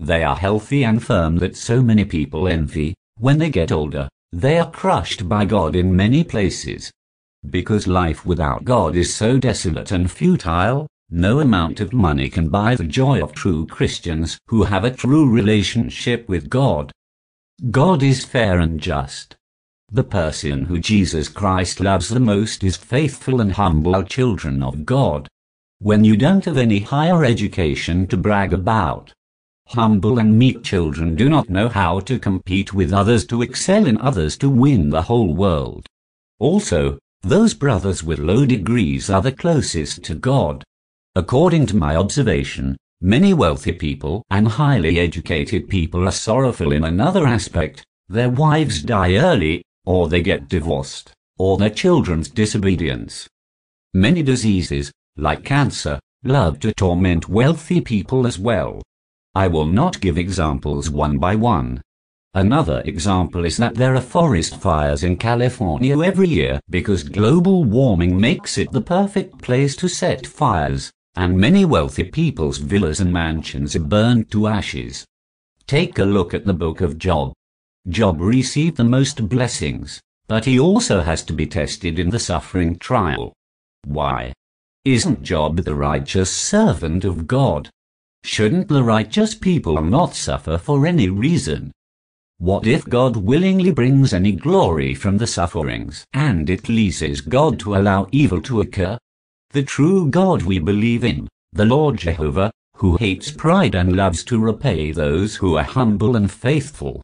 they 0.00 0.22
are 0.22 0.36
healthy 0.36 0.84
and 0.84 1.02
firm 1.02 1.36
that 1.38 1.56
so 1.56 1.82
many 1.82 2.04
people 2.04 2.46
envy. 2.46 2.94
When 3.18 3.38
they 3.38 3.50
get 3.50 3.72
older, 3.72 4.08
they 4.32 4.58
are 4.58 4.70
crushed 4.70 5.28
by 5.28 5.44
God 5.44 5.74
in 5.74 5.96
many 5.96 6.22
places. 6.22 6.92
Because 7.48 7.86
life 7.86 8.24
without 8.26 8.64
God 8.64 8.94
is 8.94 9.14
so 9.14 9.38
desolate 9.38 9.90
and 9.90 10.10
futile, 10.10 10.86
no 11.10 11.40
amount 11.40 11.80
of 11.80 11.92
money 11.92 12.28
can 12.28 12.48
buy 12.48 12.74
the 12.74 12.84
joy 12.84 13.22
of 13.22 13.32
true 13.32 13.66
Christians 13.66 14.38
who 14.48 14.64
have 14.64 14.84
a 14.84 14.90
true 14.90 15.28
relationship 15.28 16.28
with 16.28 16.50
God. 16.50 16.92
God 17.70 18.02
is 18.02 18.24
fair 18.24 18.60
and 18.60 18.78
just. 18.78 19.34
The 19.90 20.04
person 20.04 20.66
who 20.66 20.78
Jesus 20.78 21.28
Christ 21.28 21.80
loves 21.80 22.08
the 22.08 22.20
most 22.20 22.62
is 22.62 22.76
faithful 22.76 23.40
and 23.40 23.52
humble 23.52 24.02
children 24.04 24.62
of 24.62 24.84
God. 24.84 25.26
When 25.78 26.04
you 26.04 26.16
don't 26.16 26.44
have 26.44 26.58
any 26.58 26.80
higher 26.80 27.24
education 27.24 28.06
to 28.08 28.16
brag 28.16 28.52
about, 28.52 29.12
humble 29.68 30.18
and 30.18 30.38
meek 30.38 30.62
children 30.62 31.14
do 31.14 31.28
not 31.28 31.48
know 31.48 31.68
how 31.68 32.00
to 32.00 32.18
compete 32.18 32.72
with 32.72 32.92
others 32.92 33.26
to 33.26 33.42
excel 33.42 33.86
in 33.86 33.98
others 34.00 34.36
to 34.38 34.48
win 34.48 34.90
the 34.90 35.02
whole 35.02 35.34
world. 35.34 35.86
Also, 36.38 36.98
those 37.22 37.54
brothers 37.54 38.02
with 38.02 38.18
low 38.18 38.46
degrees 38.46 39.10
are 39.10 39.22
the 39.22 39.32
closest 39.32 40.02
to 40.04 40.14
God. 40.14 40.64
According 41.14 41.66
to 41.66 41.76
my 41.76 41.96
observation, 41.96 42.76
many 43.00 43.34
wealthy 43.34 43.72
people 43.72 44.24
and 44.30 44.48
highly 44.48 44.98
educated 44.98 45.68
people 45.68 46.06
are 46.06 46.12
sorrowful 46.12 46.72
in 46.72 46.84
another 46.84 47.26
aspect. 47.26 47.84
Their 48.08 48.30
wives 48.30 48.82
die 48.82 49.16
early 49.16 49.62
or 49.88 50.06
they 50.06 50.20
get 50.20 50.50
divorced, 50.50 51.14
or 51.38 51.56
their 51.56 51.70
children's 51.70 52.28
disobedience. 52.28 53.26
Many 53.94 54.22
diseases, 54.22 54.92
like 55.16 55.44
cancer, 55.44 55.98
love 56.24 56.60
to 56.60 56.74
torment 56.74 57.30
wealthy 57.30 57.80
people 57.80 58.26
as 58.26 58.38
well. 58.38 58.82
I 59.38 59.46
will 59.46 59.66
not 59.66 60.00
give 60.00 60.18
examples 60.18 60.90
one 60.90 61.18
by 61.18 61.36
one. 61.36 61.80
Another 62.34 62.82
example 62.84 63.44
is 63.44 63.56
that 63.58 63.76
there 63.76 63.94
are 63.94 64.00
forest 64.00 64.60
fires 64.60 65.04
in 65.04 65.16
California 65.16 65.96
every 66.02 66.26
year 66.26 66.58
because 66.68 67.04
global 67.04 67.62
warming 67.62 68.20
makes 68.20 68.58
it 68.58 68.72
the 68.72 68.80
perfect 68.80 69.40
place 69.40 69.76
to 69.76 69.86
set 69.86 70.26
fires, 70.26 70.90
and 71.14 71.38
many 71.38 71.64
wealthy 71.64 72.02
people's 72.02 72.58
villas 72.58 72.98
and 72.98 73.12
mansions 73.12 73.76
are 73.76 73.90
burned 73.96 74.28
to 74.32 74.48
ashes. 74.48 75.06
Take 75.68 76.00
a 76.00 76.04
look 76.04 76.34
at 76.34 76.44
the 76.44 76.60
book 76.64 76.80
of 76.80 76.98
Job. 76.98 77.32
Job 77.88 78.20
received 78.20 78.76
the 78.76 78.82
most 78.82 79.28
blessings, 79.28 80.00
but 80.26 80.46
he 80.46 80.58
also 80.58 81.02
has 81.02 81.22
to 81.22 81.32
be 81.32 81.46
tested 81.46 82.00
in 82.00 82.10
the 82.10 82.18
suffering 82.18 82.76
trial. 82.76 83.32
Why? 83.84 84.32
Isn't 84.84 85.22
Job 85.22 85.58
the 85.58 85.76
righteous 85.76 86.28
servant 86.28 87.04
of 87.04 87.28
God? 87.28 87.70
Shouldn't 88.30 88.68
the 88.68 88.84
righteous 88.84 89.34
people 89.34 89.80
not 89.80 90.14
suffer 90.14 90.58
for 90.58 90.86
any 90.86 91.08
reason? 91.08 91.72
What 92.36 92.66
if 92.66 92.84
God 92.84 93.16
willingly 93.16 93.72
brings 93.72 94.12
any 94.12 94.32
glory 94.32 94.94
from 94.94 95.16
the 95.16 95.26
sufferings, 95.26 96.04
and 96.12 96.50
it 96.50 96.62
pleases 96.62 97.22
God 97.22 97.58
to 97.60 97.74
allow 97.74 98.06
evil 98.12 98.42
to 98.42 98.60
occur? 98.60 98.98
The 99.52 99.62
true 99.62 100.10
God 100.10 100.42
we 100.42 100.58
believe 100.58 101.04
in, 101.04 101.26
the 101.52 101.64
Lord 101.64 101.96
Jehovah, 101.96 102.50
who 102.76 102.98
hates 102.98 103.30
pride 103.30 103.74
and 103.74 103.96
loves 103.96 104.22
to 104.24 104.38
repay 104.38 104.92
those 104.92 105.36
who 105.36 105.56
are 105.56 105.64
humble 105.64 106.14
and 106.14 106.30
faithful. 106.30 107.00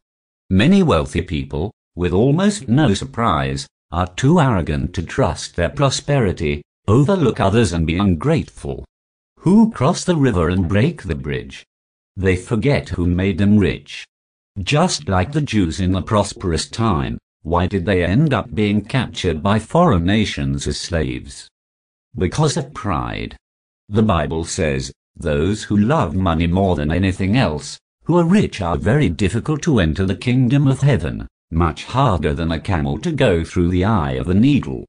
Many 0.51 0.83
wealthy 0.83 1.23
people, 1.23 1.73
with 1.97 2.13
almost 2.13 2.69
no 2.69 2.93
surprise, 2.93 3.67
are 3.91 4.09
too 4.09 4.39
arrogant 4.41 4.93
to 4.93 5.03
trust 5.03 5.57
their 5.57 5.71
prosperity, 5.71 6.61
overlook 6.87 7.41
others 7.41 7.73
and 7.73 7.87
be 7.87 7.97
ungrateful. 7.97 8.85
Who 9.45 9.71
cross 9.71 10.05
the 10.05 10.17
river 10.17 10.49
and 10.49 10.67
break 10.67 11.03
the 11.03 11.15
bridge? 11.15 11.67
They 12.17 12.35
forget 12.35 12.89
who 12.89 13.05
made 13.05 13.37
them 13.37 13.59
rich. 13.59 14.07
Just 14.59 15.07
like 15.07 15.33
the 15.33 15.43
Jews 15.43 15.81
in 15.81 15.93
the 15.93 16.01
prosperous 16.01 16.67
time, 16.67 17.19
why 17.43 17.67
did 17.67 17.85
they 17.85 18.03
end 18.03 18.33
up 18.33 18.55
being 18.55 18.83
captured 18.83 19.43
by 19.43 19.59
foreign 19.59 20.07
nations 20.07 20.67
as 20.67 20.81
slaves? 20.81 21.47
Because 22.17 22.57
of 22.57 22.73
pride. 22.73 23.37
The 23.91 24.03
Bible 24.03 24.47
says, 24.47 24.91
those 25.15 25.65
who 25.65 25.77
love 25.77 26.15
money 26.15 26.47
more 26.47 26.75
than 26.75 26.91
anything 26.91 27.37
else 27.37 27.79
who 28.05 28.17
are 28.17 28.25
rich 28.25 28.63
are 28.63 28.79
very 28.79 29.11
difficult 29.11 29.61
to 29.65 29.79
enter 29.79 30.07
the 30.07 30.17
kingdom 30.17 30.67
of 30.67 30.81
heaven. 30.81 31.29
much 31.51 31.85
harder 31.85 32.33
than 32.33 32.51
a 32.51 32.59
camel 32.59 32.97
to 33.01 33.13
go 33.13 33.45
through 33.45 33.69
the 33.69 33.85
eye 33.85 34.13
of 34.13 34.31
a 34.31 34.35
needle. 34.35 34.87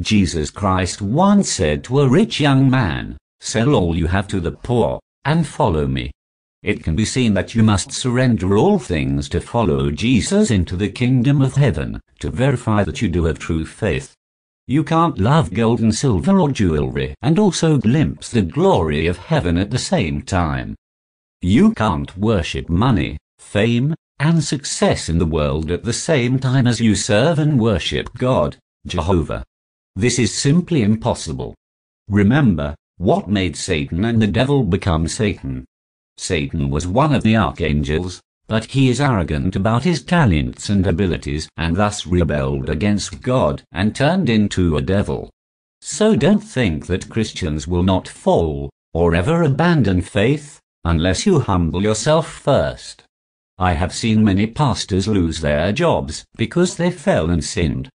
Jesus 0.00 0.50
Christ 0.50 1.00
once 1.00 1.52
said 1.52 1.84
to 1.84 2.00
a 2.00 2.08
rich 2.08 2.40
young 2.40 2.68
man, 2.68 3.16
Sell 3.44 3.74
all 3.74 3.96
you 3.96 4.06
have 4.06 4.28
to 4.28 4.38
the 4.38 4.52
poor, 4.52 5.00
and 5.24 5.44
follow 5.44 5.88
me. 5.88 6.12
It 6.62 6.84
can 6.84 6.94
be 6.94 7.04
seen 7.04 7.34
that 7.34 7.56
you 7.56 7.64
must 7.64 7.90
surrender 7.90 8.56
all 8.56 8.78
things 8.78 9.28
to 9.30 9.40
follow 9.40 9.90
Jesus 9.90 10.52
into 10.52 10.76
the 10.76 10.88
kingdom 10.88 11.42
of 11.42 11.56
heaven, 11.56 12.00
to 12.20 12.30
verify 12.30 12.84
that 12.84 13.02
you 13.02 13.08
do 13.08 13.24
have 13.24 13.40
true 13.40 13.66
faith. 13.66 14.14
You 14.68 14.84
can't 14.84 15.18
love 15.18 15.52
gold 15.52 15.80
and 15.80 15.92
silver 15.92 16.38
or 16.38 16.52
jewelry 16.52 17.16
and 17.20 17.36
also 17.36 17.78
glimpse 17.78 18.30
the 18.30 18.42
glory 18.42 19.08
of 19.08 19.18
heaven 19.18 19.58
at 19.58 19.72
the 19.72 19.78
same 19.78 20.22
time. 20.22 20.76
You 21.40 21.74
can't 21.74 22.16
worship 22.16 22.68
money, 22.68 23.18
fame, 23.40 23.96
and 24.20 24.44
success 24.44 25.08
in 25.08 25.18
the 25.18 25.26
world 25.26 25.72
at 25.72 25.82
the 25.82 25.92
same 25.92 26.38
time 26.38 26.68
as 26.68 26.80
you 26.80 26.94
serve 26.94 27.40
and 27.40 27.60
worship 27.60 28.14
God, 28.14 28.56
Jehovah. 28.86 29.42
This 29.96 30.20
is 30.20 30.32
simply 30.32 30.82
impossible. 30.82 31.56
Remember, 32.08 32.76
what 33.02 33.26
made 33.26 33.56
Satan 33.56 34.04
and 34.04 34.22
the 34.22 34.28
devil 34.28 34.62
become 34.62 35.08
Satan? 35.08 35.64
Satan 36.16 36.70
was 36.70 36.86
one 36.86 37.12
of 37.12 37.24
the 37.24 37.34
archangels, 37.34 38.20
but 38.46 38.66
he 38.66 38.88
is 38.88 39.00
arrogant 39.00 39.56
about 39.56 39.82
his 39.82 40.04
talents 40.04 40.68
and 40.68 40.86
abilities 40.86 41.48
and 41.56 41.74
thus 41.74 42.06
rebelled 42.06 42.70
against 42.70 43.20
God 43.20 43.64
and 43.72 43.92
turned 43.92 44.30
into 44.30 44.76
a 44.76 44.82
devil. 44.82 45.30
So 45.80 46.14
don't 46.14 46.44
think 46.44 46.86
that 46.86 47.08
Christians 47.08 47.66
will 47.66 47.82
not 47.82 48.06
fall 48.06 48.70
or 48.94 49.16
ever 49.16 49.42
abandon 49.42 50.00
faith 50.02 50.60
unless 50.84 51.26
you 51.26 51.40
humble 51.40 51.82
yourself 51.82 52.30
first. 52.30 53.02
I 53.58 53.72
have 53.72 53.92
seen 53.92 54.22
many 54.22 54.46
pastors 54.46 55.08
lose 55.08 55.40
their 55.40 55.72
jobs 55.72 56.24
because 56.36 56.76
they 56.76 56.92
fell 56.92 57.30
and 57.30 57.42
sinned. 57.42 57.88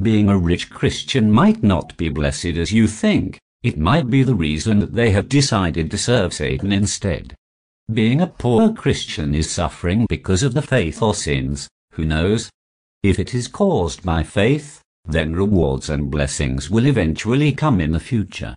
Being 0.00 0.30
a 0.30 0.38
rich 0.38 0.70
Christian 0.70 1.30
might 1.30 1.62
not 1.62 1.94
be 1.98 2.08
blessed 2.08 2.56
as 2.56 2.72
you 2.72 2.86
think. 2.86 3.38
It 3.62 3.76
might 3.76 4.08
be 4.08 4.22
the 4.22 4.34
reason 4.34 4.78
that 4.80 4.94
they 4.94 5.10
have 5.10 5.28
decided 5.28 5.90
to 5.90 5.98
serve 5.98 6.32
Satan 6.32 6.72
instead. 6.72 7.34
Being 7.92 8.22
a 8.22 8.26
poor 8.26 8.72
Christian 8.72 9.34
is 9.34 9.50
suffering 9.50 10.06
because 10.08 10.42
of 10.42 10.54
the 10.54 10.62
faith 10.62 11.02
or 11.02 11.14
sins. 11.14 11.68
Who 11.92 12.06
knows? 12.06 12.48
If 13.02 13.18
it 13.18 13.34
is 13.34 13.48
caused 13.48 14.02
by 14.02 14.22
faith, 14.22 14.80
then 15.04 15.34
rewards 15.34 15.90
and 15.90 16.10
blessings 16.10 16.70
will 16.70 16.86
eventually 16.86 17.52
come 17.52 17.80
in 17.80 17.92
the 17.92 18.00
future. 18.00 18.54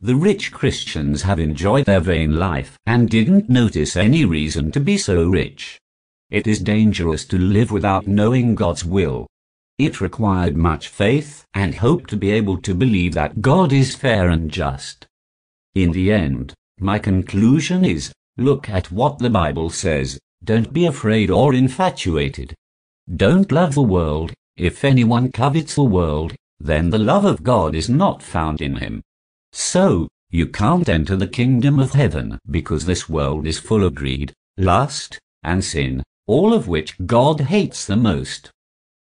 The 0.00 0.14
rich 0.14 0.52
Christians 0.52 1.22
have 1.22 1.40
enjoyed 1.40 1.86
their 1.86 2.00
vain 2.00 2.36
life 2.36 2.78
and 2.86 3.08
didn't 3.08 3.48
notice 3.48 3.96
any 3.96 4.24
reason 4.24 4.70
to 4.72 4.80
be 4.80 4.98
so 4.98 5.28
rich. 5.28 5.80
It 6.30 6.46
is 6.46 6.60
dangerous 6.60 7.24
to 7.26 7.38
live 7.38 7.72
without 7.72 8.06
knowing 8.06 8.54
God's 8.54 8.84
will. 8.84 9.26
It 9.78 10.00
required 10.00 10.56
much 10.56 10.88
faith 10.88 11.44
and 11.52 11.74
hope 11.74 12.06
to 12.06 12.16
be 12.16 12.30
able 12.30 12.58
to 12.58 12.74
believe 12.74 13.14
that 13.14 13.40
God 13.40 13.72
is 13.72 13.96
fair 13.96 14.30
and 14.30 14.50
just. 14.50 15.06
In 15.74 15.90
the 15.90 16.12
end, 16.12 16.54
my 16.78 17.00
conclusion 17.00 17.84
is, 17.84 18.12
look 18.36 18.68
at 18.68 18.92
what 18.92 19.18
the 19.18 19.30
Bible 19.30 19.70
says, 19.70 20.18
don't 20.44 20.72
be 20.72 20.86
afraid 20.86 21.30
or 21.30 21.54
infatuated. 21.54 22.54
Don't 23.16 23.50
love 23.50 23.74
the 23.74 23.82
world, 23.82 24.32
if 24.56 24.84
anyone 24.84 25.32
covets 25.32 25.74
the 25.74 25.82
world, 25.82 26.34
then 26.60 26.90
the 26.90 26.98
love 26.98 27.24
of 27.24 27.42
God 27.42 27.74
is 27.74 27.88
not 27.88 28.22
found 28.22 28.62
in 28.62 28.76
him. 28.76 29.02
So, 29.52 30.06
you 30.30 30.46
can't 30.46 30.88
enter 30.88 31.16
the 31.16 31.26
kingdom 31.26 31.80
of 31.80 31.92
heaven 31.92 32.38
because 32.48 32.86
this 32.86 33.08
world 33.08 33.46
is 33.46 33.58
full 33.58 33.84
of 33.84 33.94
greed, 33.94 34.32
lust, 34.56 35.18
and 35.42 35.64
sin, 35.64 36.02
all 36.26 36.54
of 36.54 36.68
which 36.68 36.96
God 37.06 37.40
hates 37.40 37.84
the 37.84 37.96
most. 37.96 38.50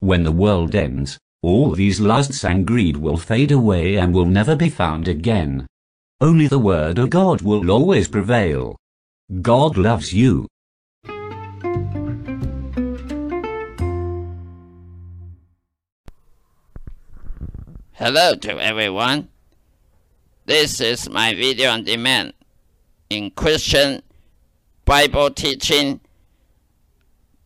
When 0.04 0.24
the 0.24 0.32
world 0.32 0.74
ends, 0.74 1.20
all 1.44 1.74
these 1.74 2.00
lusts 2.00 2.44
and 2.44 2.66
greed 2.66 2.98
will 2.98 3.18
fade 3.18 3.52
away 3.52 3.98
and 3.98 4.16
will 4.16 4.26
never 4.26 4.56
be 4.56 4.68
found 4.68 5.08
again. 5.08 5.68
Only 6.20 6.48
the 6.48 6.58
word 6.58 6.98
of 6.98 7.12
God 7.12 7.44
will 7.44 7.70
always 7.70 8.08
prevail. 8.08 8.78
God 9.44 9.78
loves 9.78 10.12
you. 10.12 10.48
Hello 17.94 18.34
to 18.34 18.60
everyone. 18.60 19.30
This 20.48 20.82
is 20.82 21.08
my 21.12 21.36
video 21.36 21.70
on 21.70 21.84
demand 21.84 22.34
in 23.12 23.30
Christian 23.30 24.02
Bible 24.84 25.30
teaching 25.30 26.02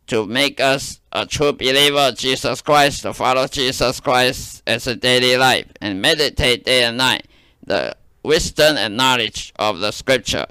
to 0.08 0.26
make 0.26 0.62
us 0.62 1.02
a 1.16 1.26
true 1.26 1.54
believer 1.54 2.10
of 2.10 2.18
Jesus 2.18 2.62
Christ, 2.62 3.04
to 3.04 3.14
follow 3.14 3.48
Jesus 3.48 4.02
Christ 4.02 4.62
as 4.68 4.86
a 4.86 4.96
daily 4.96 5.38
life, 5.38 5.68
and 5.80 6.02
meditate 6.02 6.66
day 6.66 6.84
and 6.84 6.98
night 6.98 7.26
the 7.66 7.96
wisdom 8.22 8.76
and 8.76 8.98
knowledge 8.98 9.54
of 9.56 9.80
the 9.80 9.92
Scripture. 9.92 10.46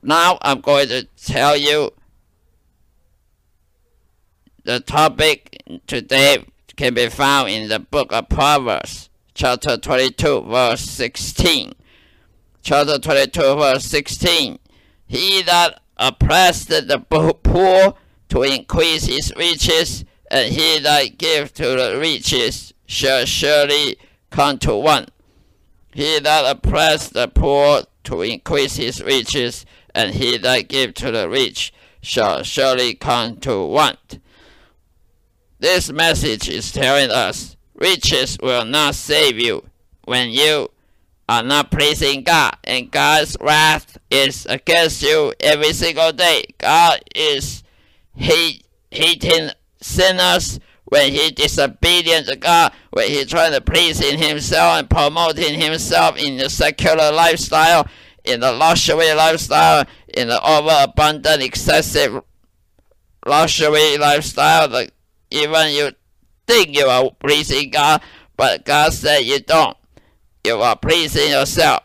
Now 0.00 0.38
I'm 0.42 0.60
going 0.60 0.88
to 0.88 1.08
tell 1.16 1.56
you 1.56 1.90
the 4.62 4.78
topic 4.78 5.62
today 5.88 6.44
can 6.76 6.94
be 6.94 7.08
found 7.08 7.48
in 7.50 7.68
the 7.68 7.80
book 7.80 8.12
of 8.12 8.28
Proverbs 8.28 9.10
chapter 9.34 9.76
22, 9.76 10.42
verse 10.42 10.82
16. 10.82 11.72
Chapter 12.62 12.98
22, 12.98 13.40
verse 13.40 13.84
16. 13.84 14.58
He 15.08 15.42
that 15.42 15.80
oppressed 15.98 16.68
the 16.68 16.98
poor 17.42 17.94
to 18.28 18.42
increase 18.42 19.06
his 19.06 19.32
riches, 19.36 20.04
and 20.30 20.52
he 20.52 20.78
that 20.80 21.18
gives 21.18 21.52
to 21.52 21.64
the 21.64 21.98
riches 21.98 22.72
shall 22.86 23.24
surely 23.24 23.96
come 24.30 24.58
to 24.58 24.76
want. 24.76 25.10
He 25.92 26.18
that 26.20 26.44
oppressed 26.56 27.14
the 27.14 27.28
poor 27.28 27.82
to 28.04 28.22
increase 28.22 28.76
his 28.76 29.02
riches, 29.02 29.64
and 29.94 30.14
he 30.14 30.38
that 30.38 30.68
gives 30.68 30.94
to 30.94 31.10
the 31.10 31.28
rich 31.28 31.72
shall 32.00 32.42
surely 32.42 32.94
come 32.94 33.36
to 33.38 33.64
want. 33.64 34.20
This 35.58 35.90
message 35.90 36.48
is 36.48 36.70
telling 36.70 37.10
us 37.10 37.56
riches 37.74 38.38
will 38.40 38.64
not 38.64 38.94
save 38.94 39.38
you 39.38 39.68
when 40.04 40.30
you 40.30 40.70
are 41.28 41.42
not 41.42 41.70
pleasing 41.70 42.22
God, 42.22 42.56
and 42.64 42.90
God's 42.90 43.36
wrath 43.40 43.98
is 44.10 44.46
against 44.46 45.02
you 45.02 45.32
every 45.40 45.72
single 45.72 46.12
day. 46.12 46.44
God 46.56 47.00
is 47.14 47.62
hate, 48.14 48.64
hating 48.90 49.50
sinners 49.80 50.58
when 50.86 51.12
he 51.12 51.30
disobedient 51.30 52.26
to 52.28 52.36
God, 52.36 52.72
when 52.90 53.08
he 53.08 53.24
trying 53.26 53.52
to 53.52 53.60
please 53.60 54.00
in 54.00 54.18
himself 54.18 54.78
and 54.78 54.88
promoting 54.88 55.60
himself 55.60 56.16
in 56.16 56.38
the 56.38 56.48
secular 56.48 57.12
lifestyle, 57.12 57.86
in 58.24 58.40
the 58.40 58.52
luxury 58.52 59.12
lifestyle, 59.12 59.84
in 60.14 60.28
the 60.28 60.40
overabundant, 60.42 61.42
excessive 61.42 62.22
luxury 63.26 63.98
lifestyle. 63.98 64.86
even 65.30 65.72
you 65.72 65.92
think 66.46 66.74
you 66.74 66.86
are 66.86 67.10
pleasing 67.20 67.70
God, 67.70 68.00
but 68.36 68.64
God 68.64 68.94
said 68.94 69.20
you 69.20 69.40
don't. 69.40 69.76
You 70.44 70.60
are 70.62 70.76
pleasing 70.76 71.30
yourself. 71.30 71.82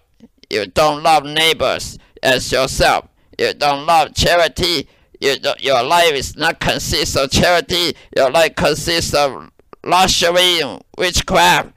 You 0.50 0.68
don't 0.68 1.04
love 1.04 1.26
neighbors 1.26 1.98
as 2.22 2.52
yourself. 2.52 3.08
You 3.38 3.54
don't 3.54 3.86
love 3.86 4.14
charity. 4.14 4.88
You 5.20 5.36
your 5.60 5.84
life 5.84 6.14
is 6.14 6.36
not 6.36 6.60
consists 6.60 7.16
of 7.16 7.32
charity. 7.32 7.96
Your 8.16 8.30
life 8.30 8.56
consists 8.56 9.14
of 9.14 9.50
luxury, 9.84 10.62
and 10.62 10.84
witchcraft, 10.98 11.74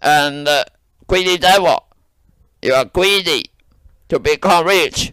and 0.00 0.48
uh, 0.48 0.64
greedy 1.06 1.38
devil. 1.38 1.84
You 2.62 2.74
are 2.74 2.84
greedy 2.84 3.46
to 4.08 4.18
become 4.18 4.66
rich. 4.66 5.12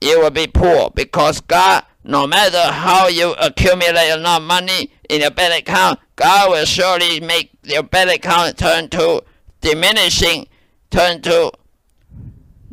You 0.00 0.20
will 0.20 0.30
be 0.30 0.46
poor 0.46 0.90
because 0.90 1.40
God 1.40 1.84
no 2.04 2.26
matter 2.26 2.60
how 2.70 3.08
you 3.08 3.32
accumulate 3.40 4.12
enough 4.12 4.42
money 4.42 4.92
in 5.08 5.22
your 5.22 5.30
bank 5.30 5.62
account, 5.62 5.98
God 6.16 6.50
will 6.50 6.66
surely 6.66 7.18
make 7.20 7.50
your 7.62 7.82
bank 7.82 8.10
account 8.10 8.58
turn 8.58 8.88
to 8.90 9.24
diminishing, 9.64 10.46
turn 10.90 11.22
to 11.22 11.52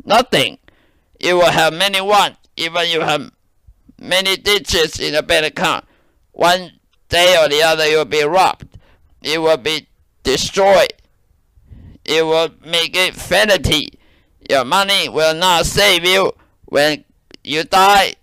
nothing. 0.04 0.58
You 1.18 1.36
will 1.36 1.50
have 1.50 1.72
many 1.72 2.00
wants, 2.00 2.38
even 2.56 2.88
you 2.88 3.00
have 3.00 3.30
many 3.98 4.36
digits 4.36 5.00
in 5.00 5.14
a 5.14 5.22
bank 5.22 5.46
account. 5.46 5.84
One 6.32 6.72
day 7.08 7.36
or 7.40 7.48
the 7.48 7.62
other, 7.62 7.86
you 7.86 7.98
will 7.98 8.04
be 8.04 8.22
robbed. 8.22 8.78
It 9.22 9.40
will 9.40 9.56
be 9.56 9.88
destroyed. 10.22 10.92
It 12.04 12.24
will 12.24 12.50
make 12.64 12.96
it 12.96 13.14
vanity. 13.14 13.98
Your 14.48 14.64
money 14.64 15.08
will 15.08 15.34
not 15.34 15.66
save 15.66 16.04
you 16.04 16.32
when 16.66 17.04
you 17.44 17.64
die 17.64 18.14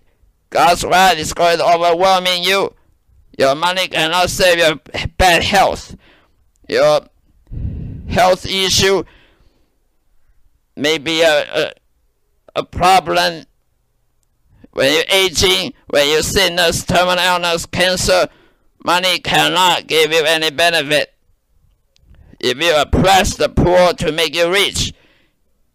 God's 0.50 0.84
wrath 0.84 1.16
is 1.16 1.32
going 1.32 1.58
to 1.58 1.64
overwhelm 1.64 2.26
you. 2.26 2.74
Your 3.38 3.54
money 3.54 3.86
cannot 3.88 4.28
save 4.30 4.58
your 4.58 4.80
bad 5.16 5.44
health. 5.44 5.96
Your 6.68 7.02
health 8.10 8.46
issue 8.46 9.04
may 10.76 10.98
be 10.98 11.22
a, 11.22 11.66
a, 11.66 11.72
a 12.56 12.64
problem 12.64 13.44
when 14.72 14.92
you're 14.92 15.04
aging, 15.10 15.72
when 15.88 16.08
you're 16.08 16.22
sickness, 16.22 16.84
terminal 16.84 17.18
illness, 17.18 17.66
cancer, 17.66 18.28
money 18.84 19.18
cannot 19.18 19.86
give 19.86 20.12
you 20.12 20.24
any 20.24 20.50
benefit. 20.50 21.12
If 22.38 22.62
you 22.62 22.74
oppress 22.76 23.36
the 23.36 23.48
poor 23.48 23.92
to 23.94 24.12
make 24.12 24.34
you 24.34 24.50
rich, 24.50 24.94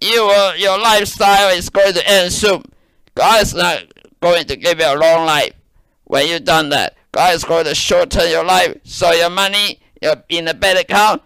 you 0.01 0.25
will, 0.25 0.55
your 0.55 0.79
lifestyle 0.79 1.55
is 1.55 1.69
going 1.69 1.93
to 1.93 2.09
end 2.09 2.31
soon. 2.31 2.63
God 3.15 3.41
is 3.41 3.53
not 3.53 3.83
going 4.21 4.45
to 4.45 4.55
give 4.55 4.79
you 4.79 4.85
a 4.85 4.95
long 4.95 5.25
life 5.25 5.53
when 6.05 6.27
you've 6.27 6.45
done 6.45 6.69
that. 6.69 6.95
God 7.11 7.35
is 7.35 7.43
going 7.43 7.65
to 7.65 7.75
shorten 7.75 8.29
your 8.29 8.43
life 8.43 8.77
so 8.83 9.11
your 9.11 9.29
money 9.29 9.79
in 10.29 10.45
the 10.45 10.53
bank 10.53 10.79
account 10.79 11.21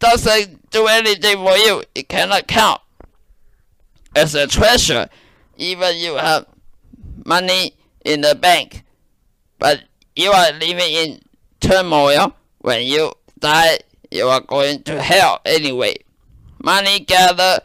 doesn't 0.00 0.70
do 0.70 0.86
anything 0.86 1.36
for 1.36 1.56
you. 1.56 1.84
It 1.94 2.08
cannot 2.08 2.48
count 2.48 2.80
as 4.16 4.34
a 4.34 4.46
treasure. 4.46 5.08
Even 5.56 5.96
you 5.96 6.16
have 6.16 6.46
money 7.24 7.74
in 8.04 8.22
the 8.22 8.34
bank, 8.34 8.82
but 9.58 9.82
you 10.16 10.30
are 10.30 10.52
living 10.52 10.92
in 10.92 11.20
turmoil. 11.60 12.34
When 12.58 12.82
you 12.82 13.12
die, 13.38 13.78
you 14.10 14.26
are 14.26 14.40
going 14.40 14.82
to 14.84 15.00
hell 15.00 15.40
anyway. 15.44 15.96
Money 16.62 17.00
gathered 17.00 17.60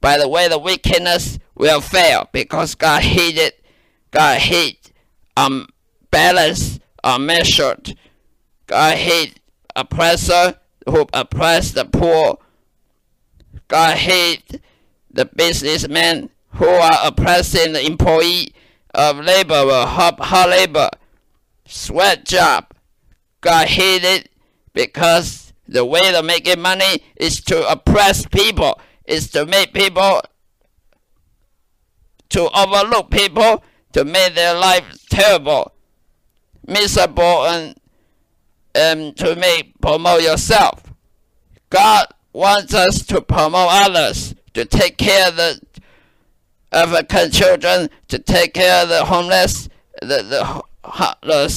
by 0.00 0.18
the 0.18 0.28
way 0.28 0.48
the 0.48 0.58
wickedness 0.58 1.38
will 1.54 1.80
fail 1.80 2.28
because 2.32 2.74
God 2.74 3.02
hated, 3.02 3.54
God 4.10 4.38
hate 4.38 4.92
unbalanced, 5.36 6.80
um, 7.02 7.22
unmeasured. 7.22 7.90
Uh, 7.90 7.94
God 8.66 8.96
hate 8.96 9.40
oppressor 9.74 10.54
who 10.88 11.06
oppress 11.12 11.72
the 11.72 11.84
poor. 11.84 12.38
God 13.68 13.96
hate 13.96 14.60
the 15.10 15.24
businessmen 15.24 16.30
who 16.50 16.68
are 16.68 16.98
oppressing 17.04 17.72
the 17.72 17.84
employee 17.84 18.54
of 18.94 19.18
labor 19.18 19.86
hard, 19.86 20.18
hard 20.20 20.50
labor, 20.50 20.88
sweat 21.66 22.24
job. 22.24 22.66
God 23.40 23.68
hate 23.68 24.04
it 24.04 24.30
because 24.72 25.52
the 25.68 25.84
way 25.84 26.12
to 26.12 26.22
making 26.22 26.60
money 26.60 27.02
is 27.16 27.40
to 27.42 27.68
oppress 27.70 28.26
people, 28.26 28.80
is 29.04 29.30
to 29.30 29.44
make 29.44 29.74
people, 29.74 30.22
to 32.30 32.48
overlook 32.56 33.10
people, 33.10 33.62
to 33.92 34.04
make 34.04 34.34
their 34.34 34.54
life 34.54 34.84
terrible, 35.10 35.72
miserable, 36.66 37.46
and 37.46 37.76
um, 38.76 39.12
to 39.14 39.36
me, 39.36 39.74
promote 39.80 40.22
yourself. 40.22 40.92
God 41.70 42.06
wants 42.32 42.74
us 42.74 43.04
to 43.06 43.20
promote 43.20 43.68
others, 43.70 44.34
to 44.54 44.64
take 44.64 44.98
care 44.98 45.28
of 45.28 45.36
the 45.36 45.60
African 46.72 47.30
children, 47.30 47.88
to 48.08 48.18
take 48.18 48.54
care 48.54 48.82
of 48.82 48.88
the 48.88 49.04
homeless, 49.04 49.68
the, 50.00 50.22
the, 50.22 50.64
the 51.22 51.48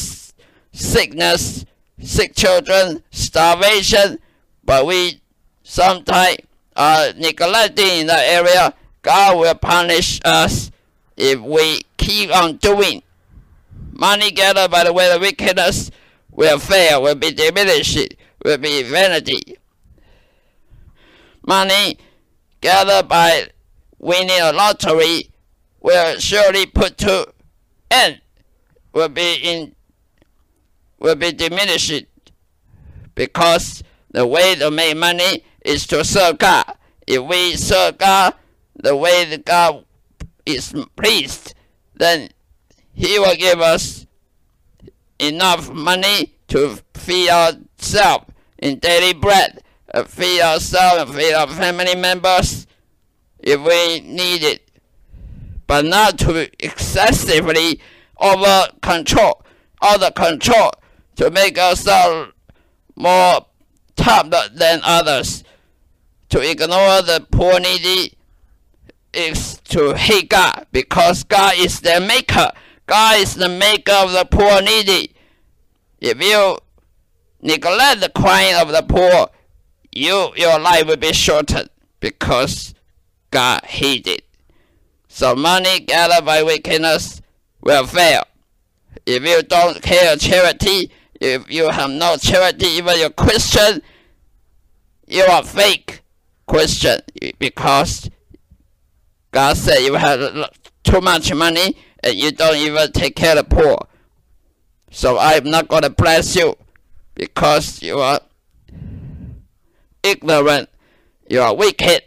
sickness, 0.71 1.65
sick 1.99 2.35
children, 2.35 3.03
starvation, 3.11 4.19
but 4.63 4.85
we 4.85 5.19
sometimes 5.63 6.37
are 6.75 7.11
neglecting 7.13 8.01
in 8.01 8.07
that 8.07 8.23
area. 8.25 8.73
God 9.01 9.37
will 9.37 9.55
punish 9.55 10.19
us 10.23 10.71
if 11.17 11.39
we 11.39 11.81
keep 11.97 12.33
on 12.33 12.57
doing. 12.57 13.03
Money 13.91 14.31
gathered 14.31 14.71
by 14.71 14.85
the 14.85 14.93
way 14.93 15.11
of 15.11 15.19
wickedness 15.21 15.91
will 16.39 16.57
fail, 16.57 17.01
will 17.01 17.15
be 17.15 17.31
diminished, 17.31 18.15
will 18.45 18.57
be 18.57 18.81
vanity. 18.83 19.57
Money 21.45 21.97
gathered 22.61 23.09
by 23.09 23.49
winning 23.97 24.39
a 24.39 24.53
lottery 24.53 25.29
will 25.81 26.17
surely 26.17 26.65
put 26.65 26.97
to 26.97 27.27
end, 27.91 28.21
will 28.93 29.09
be 29.09 29.35
in, 29.43 29.75
will 30.97 31.15
be 31.15 31.33
diminished, 31.33 32.05
because 33.15 33.83
the 34.11 34.25
way 34.25 34.55
to 34.55 34.71
make 34.71 34.95
money 34.95 35.43
is 35.65 35.85
to 35.87 36.05
serve 36.05 36.37
God. 36.37 36.71
If 37.05 37.21
we 37.21 37.57
serve 37.57 37.97
God 37.97 38.33
the 38.75 38.95
way 38.95 39.25
that 39.25 39.43
God 39.43 39.83
is 40.45 40.73
pleased, 40.95 41.53
then 41.95 42.29
He 42.93 43.19
will 43.19 43.35
give 43.35 43.59
us 43.59 44.05
enough 45.19 45.71
money 45.71 46.33
to 46.47 46.79
feed 46.93 47.29
ourselves 47.29 48.25
in 48.57 48.79
daily 48.79 49.13
bread 49.13 49.61
uh, 49.93 50.03
feed 50.03 50.41
ourselves 50.41 51.09
and 51.09 51.19
feed 51.19 51.33
our 51.33 51.47
family 51.47 51.95
members 51.95 52.67
if 53.39 53.59
we 53.61 54.01
need 54.01 54.43
it, 54.43 54.69
but 55.65 55.85
not 55.85 56.19
to 56.19 56.49
excessively 56.63 57.79
over 58.19 58.67
control, 58.81 59.43
other 59.81 60.11
control 60.11 60.71
to 61.15 61.31
make 61.31 61.57
ourselves 61.57 62.33
more 62.95 63.45
top 63.95 64.29
than 64.53 64.81
others. 64.83 65.43
To 66.29 66.39
ignore 66.39 67.01
the 67.01 67.25
poor 67.31 67.59
needy 67.59 68.13
is 69.13 69.57
to 69.69 69.95
hate 69.95 70.29
God 70.29 70.67
because 70.71 71.23
God 71.23 71.55
is 71.57 71.79
their 71.79 71.99
maker. 71.99 72.51
God 72.89 73.19
is 73.19 73.35
the 73.35 73.47
maker 73.47 73.91
of 73.91 74.13
the 74.13 74.25
poor 74.25 74.63
needy. 74.63 75.13
If 75.99 76.19
you 76.19 76.57
neglect 77.39 78.01
the 78.01 78.09
crying 78.09 78.55
of 78.55 78.69
the 78.69 78.81
poor, 78.81 79.27
you 79.91 80.31
your 80.35 80.57
life 80.57 80.87
will 80.87 80.97
be 80.97 81.13
shortened 81.13 81.69
because 81.99 82.73
God 83.29 83.63
hated 83.63 84.07
it. 84.07 84.25
So 85.07 85.35
money 85.35 85.81
gathered 85.81 86.25
by 86.25 86.41
wickedness 86.41 87.21
will 87.61 87.85
fail. 87.85 88.23
If 89.05 89.23
you 89.23 89.43
don't 89.43 89.83
care 89.83 90.15
charity, 90.15 90.91
if 91.21 91.47
you 91.51 91.69
have 91.69 91.91
no 91.91 92.17
charity, 92.17 92.65
even 92.69 92.97
you're 92.97 93.11
Christian, 93.11 93.83
you 95.05 95.25
are 95.25 95.43
fake 95.43 96.01
Christian 96.47 97.01
because 97.37 98.09
God 99.29 99.57
said 99.57 99.81
you 99.81 99.93
have 99.93 100.49
too 100.83 101.01
much 101.01 101.31
money 101.35 101.75
and 102.03 102.15
you 102.15 102.31
don't 102.31 102.57
even 102.57 102.91
take 102.91 103.15
care 103.15 103.37
of 103.37 103.49
the 103.49 103.55
poor. 103.55 103.77
So 104.91 105.17
I'm 105.19 105.49
not 105.49 105.67
going 105.67 105.83
to 105.83 105.89
bless 105.89 106.35
you 106.35 106.55
because 107.15 107.81
you 107.81 107.99
are 107.99 108.19
ignorant, 110.03 110.69
you 111.29 111.41
are 111.41 111.55
wicked. 111.55 112.01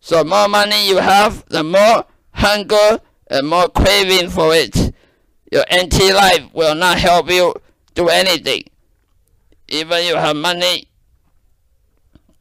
So 0.00 0.24
more 0.24 0.48
money 0.48 0.88
you 0.88 0.96
have, 0.96 1.44
the 1.48 1.62
more 1.62 2.04
hunger 2.32 3.00
and 3.28 3.46
more 3.46 3.68
craving 3.68 4.30
for 4.30 4.54
it. 4.54 4.92
Your 5.52 5.64
empty 5.68 6.12
life 6.12 6.52
will 6.52 6.74
not 6.74 6.98
help 6.98 7.30
you 7.30 7.54
do 7.94 8.08
anything. 8.08 8.64
Even 9.68 10.04
you 10.04 10.16
have 10.16 10.36
money, 10.36 10.88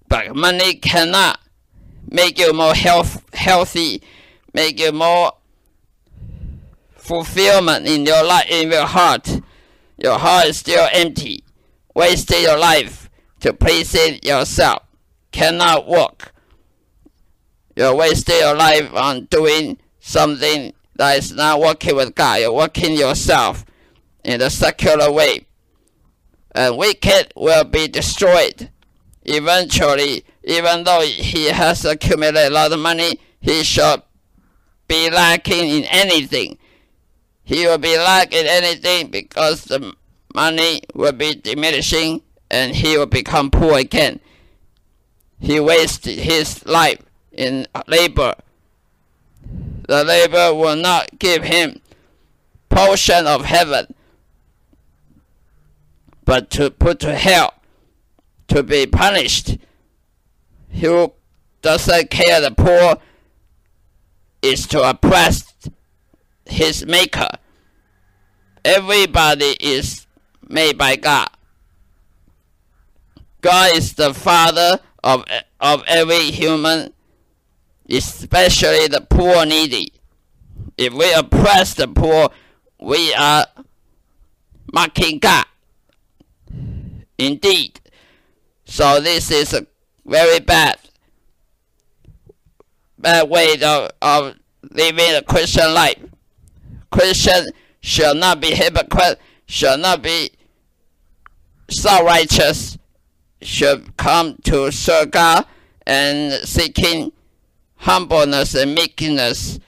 but 0.08 0.36
money 0.36 0.76
cannot 0.76 1.40
make 2.10 2.40
you 2.40 2.54
more 2.54 2.74
health, 2.74 3.24
healthy, 3.34 4.02
make 4.54 4.80
you 4.80 4.92
more 4.92 5.34
fulfillment 7.10 7.88
in 7.88 8.06
your 8.06 8.24
life, 8.24 8.46
in 8.52 8.72
your 8.72 8.86
heart. 8.86 9.42
Your 9.98 10.20
heart 10.20 10.46
is 10.46 10.60
still 10.60 10.88
empty, 10.94 11.44
wasting 11.96 12.44
your 12.44 12.60
life 12.60 13.10
to 13.40 13.52
please 13.52 13.96
yourself 14.24 14.84
cannot 15.32 15.88
work. 15.88 16.32
You're 17.76 17.96
wasting 17.96 18.38
your 18.38 18.56
life 18.56 18.94
on 18.94 19.26
doing 19.26 19.80
something 20.00 20.72
that 20.98 21.18
is 21.18 21.32
not 21.32 21.60
working 21.60 21.96
with 21.96 22.14
God. 22.14 22.42
You're 22.42 22.54
working 22.54 22.94
yourself 22.94 23.66
in 24.24 24.40
a 24.42 24.52
secular 24.52 25.12
way. 25.12 25.48
And 26.54 26.78
wicked 26.78 27.34
will 27.36 27.64
be 27.64 27.88
destroyed. 27.88 28.70
Eventually, 29.24 30.26
even 30.44 30.84
though 30.84 31.02
he 31.02 31.46
has 31.46 31.86
accumulated 31.86 32.52
a 32.52 32.54
lot 32.54 32.72
of 32.72 32.80
money, 32.80 33.20
he 33.42 33.64
shall 33.64 34.06
be 34.88 35.10
lacking 35.10 35.70
in 35.70 35.86
anything. 35.86 36.59
He 37.50 37.66
will 37.66 37.80
be 37.80 37.98
lacking 37.98 38.46
anything 38.46 39.10
because 39.10 39.64
the 39.64 39.96
money 40.36 40.84
will 40.94 41.14
be 41.14 41.34
diminishing 41.34 42.22
and 42.52 42.76
he 42.76 42.96
will 42.96 43.08
become 43.08 43.50
poor 43.50 43.80
again. 43.80 44.20
He 45.40 45.60
wasted 45.60 46.20
his 46.20 46.64
life 46.68 47.02
in 47.32 47.66
labor. 47.88 48.36
The 49.88 50.04
labor 50.04 50.54
will 50.54 50.76
not 50.76 51.18
give 51.18 51.42
him 51.44 51.82
portion 52.70 53.26
of 53.26 53.46
heaven, 53.46 53.96
but 56.26 56.52
to 56.52 56.70
put 56.70 57.00
to 57.00 57.16
hell, 57.16 57.56
to 58.50 58.62
be 58.62 58.86
punished. 58.86 59.58
He 60.70 60.86
who 60.86 61.14
doesn't 61.64 62.12
care 62.12 62.42
the 62.42 62.52
poor 62.52 62.98
is 64.44 64.68
to 64.68 64.88
oppress 64.88 65.49
his 66.50 66.86
maker. 66.86 67.30
Everybody 68.66 69.56
is 69.60 70.08
made 70.48 70.78
by 70.78 70.96
God. 70.96 71.30
God 73.42 73.76
is 73.76 73.94
the 73.94 74.14
father 74.14 74.80
of, 75.04 75.24
of 75.60 75.84
every 75.88 76.32
human, 76.32 76.94
especially 77.90 78.88
the 78.88 79.06
poor 79.10 79.46
needy. 79.46 79.94
If 80.78 80.94
we 80.94 81.12
oppress 81.14 81.74
the 81.74 81.88
poor, 81.88 82.30
we 82.80 83.14
are 83.14 83.46
mocking 84.74 85.20
God. 85.20 85.46
Indeed. 87.18 87.80
So 88.66 89.00
this 89.02 89.32
is 89.32 89.54
a 89.54 89.66
very 90.06 90.40
bad, 90.40 90.78
bad 92.98 93.30
way 93.30 93.54
of, 93.62 93.92
of 94.02 94.36
living 94.72 95.16
a 95.16 95.22
Christian 95.22 95.74
life. 95.74 95.98
Christian 96.92 97.48
shall 97.82 98.16
not 98.16 98.42
be 98.42 98.56
hypocrite, 98.56 99.20
shall 99.46 99.78
not 99.78 100.02
be 100.02 100.32
self-righteous, 101.70 102.78
should 103.42 103.96
come 103.98 104.38
to 104.44 104.72
serve 104.72 105.12
God 105.12 105.46
and 105.86 106.34
seeking 106.48 107.12
humbleness 107.76 108.56
and 108.56 108.76
meekness 108.76 109.60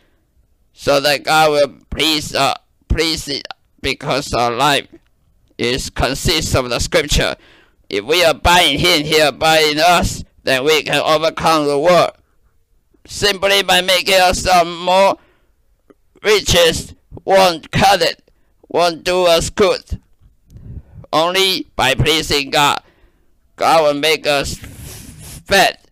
so 0.74 1.00
that 1.00 1.24
God 1.24 1.52
will 1.52 1.80
please 1.90 2.36
uh, 2.36 2.56
please 2.88 3.28
it 3.28 3.48
because 3.82 4.34
our 4.34 4.52
life 4.52 4.88
is 5.58 5.90
consists 5.90 6.56
of 6.56 6.70
the 6.70 6.80
scripture. 6.80 7.36
If 7.90 8.04
we 8.06 8.24
abide 8.24 8.64
in 8.64 8.80
him, 8.80 9.06
he 9.06 9.20
abide 9.20 9.74
in 9.74 9.80
us, 9.80 10.24
then 10.44 10.64
we 10.64 10.84
can 10.84 11.02
overcome 11.02 11.68
the 11.68 11.80
world. 11.80 12.12
Simply 13.06 13.64
by 13.64 13.82
making 13.82 14.20
ourselves 14.20 14.70
more 14.70 15.18
riches 16.24 16.94
won't 17.26 17.72
cut 17.72 18.02
it, 18.02 18.32
won't 18.68 19.04
do 19.04 19.26
us 19.26 19.50
good. 19.50 20.00
Only 21.14 21.68
by 21.76 21.94
pleasing 21.94 22.50
God, 22.50 22.82
God 23.56 23.84
will 23.84 24.00
make 24.00 24.26
us 24.26 24.56
fat, 24.56 25.86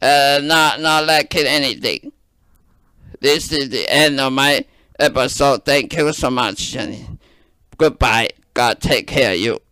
uh, 0.00 0.40
not 0.42 0.80
not 0.80 1.06
lacking 1.06 1.46
anything. 1.46 2.12
This 3.20 3.52
is 3.52 3.70
the 3.70 3.88
end 3.88 4.20
of 4.20 4.32
my 4.32 4.64
episode. 4.98 5.64
Thank 5.64 5.96
you 5.96 6.12
so 6.12 6.30
much. 6.30 6.76
Goodbye. 7.76 8.30
God 8.52 8.80
take 8.80 9.08
care 9.08 9.32
of 9.32 9.38
you. 9.40 9.63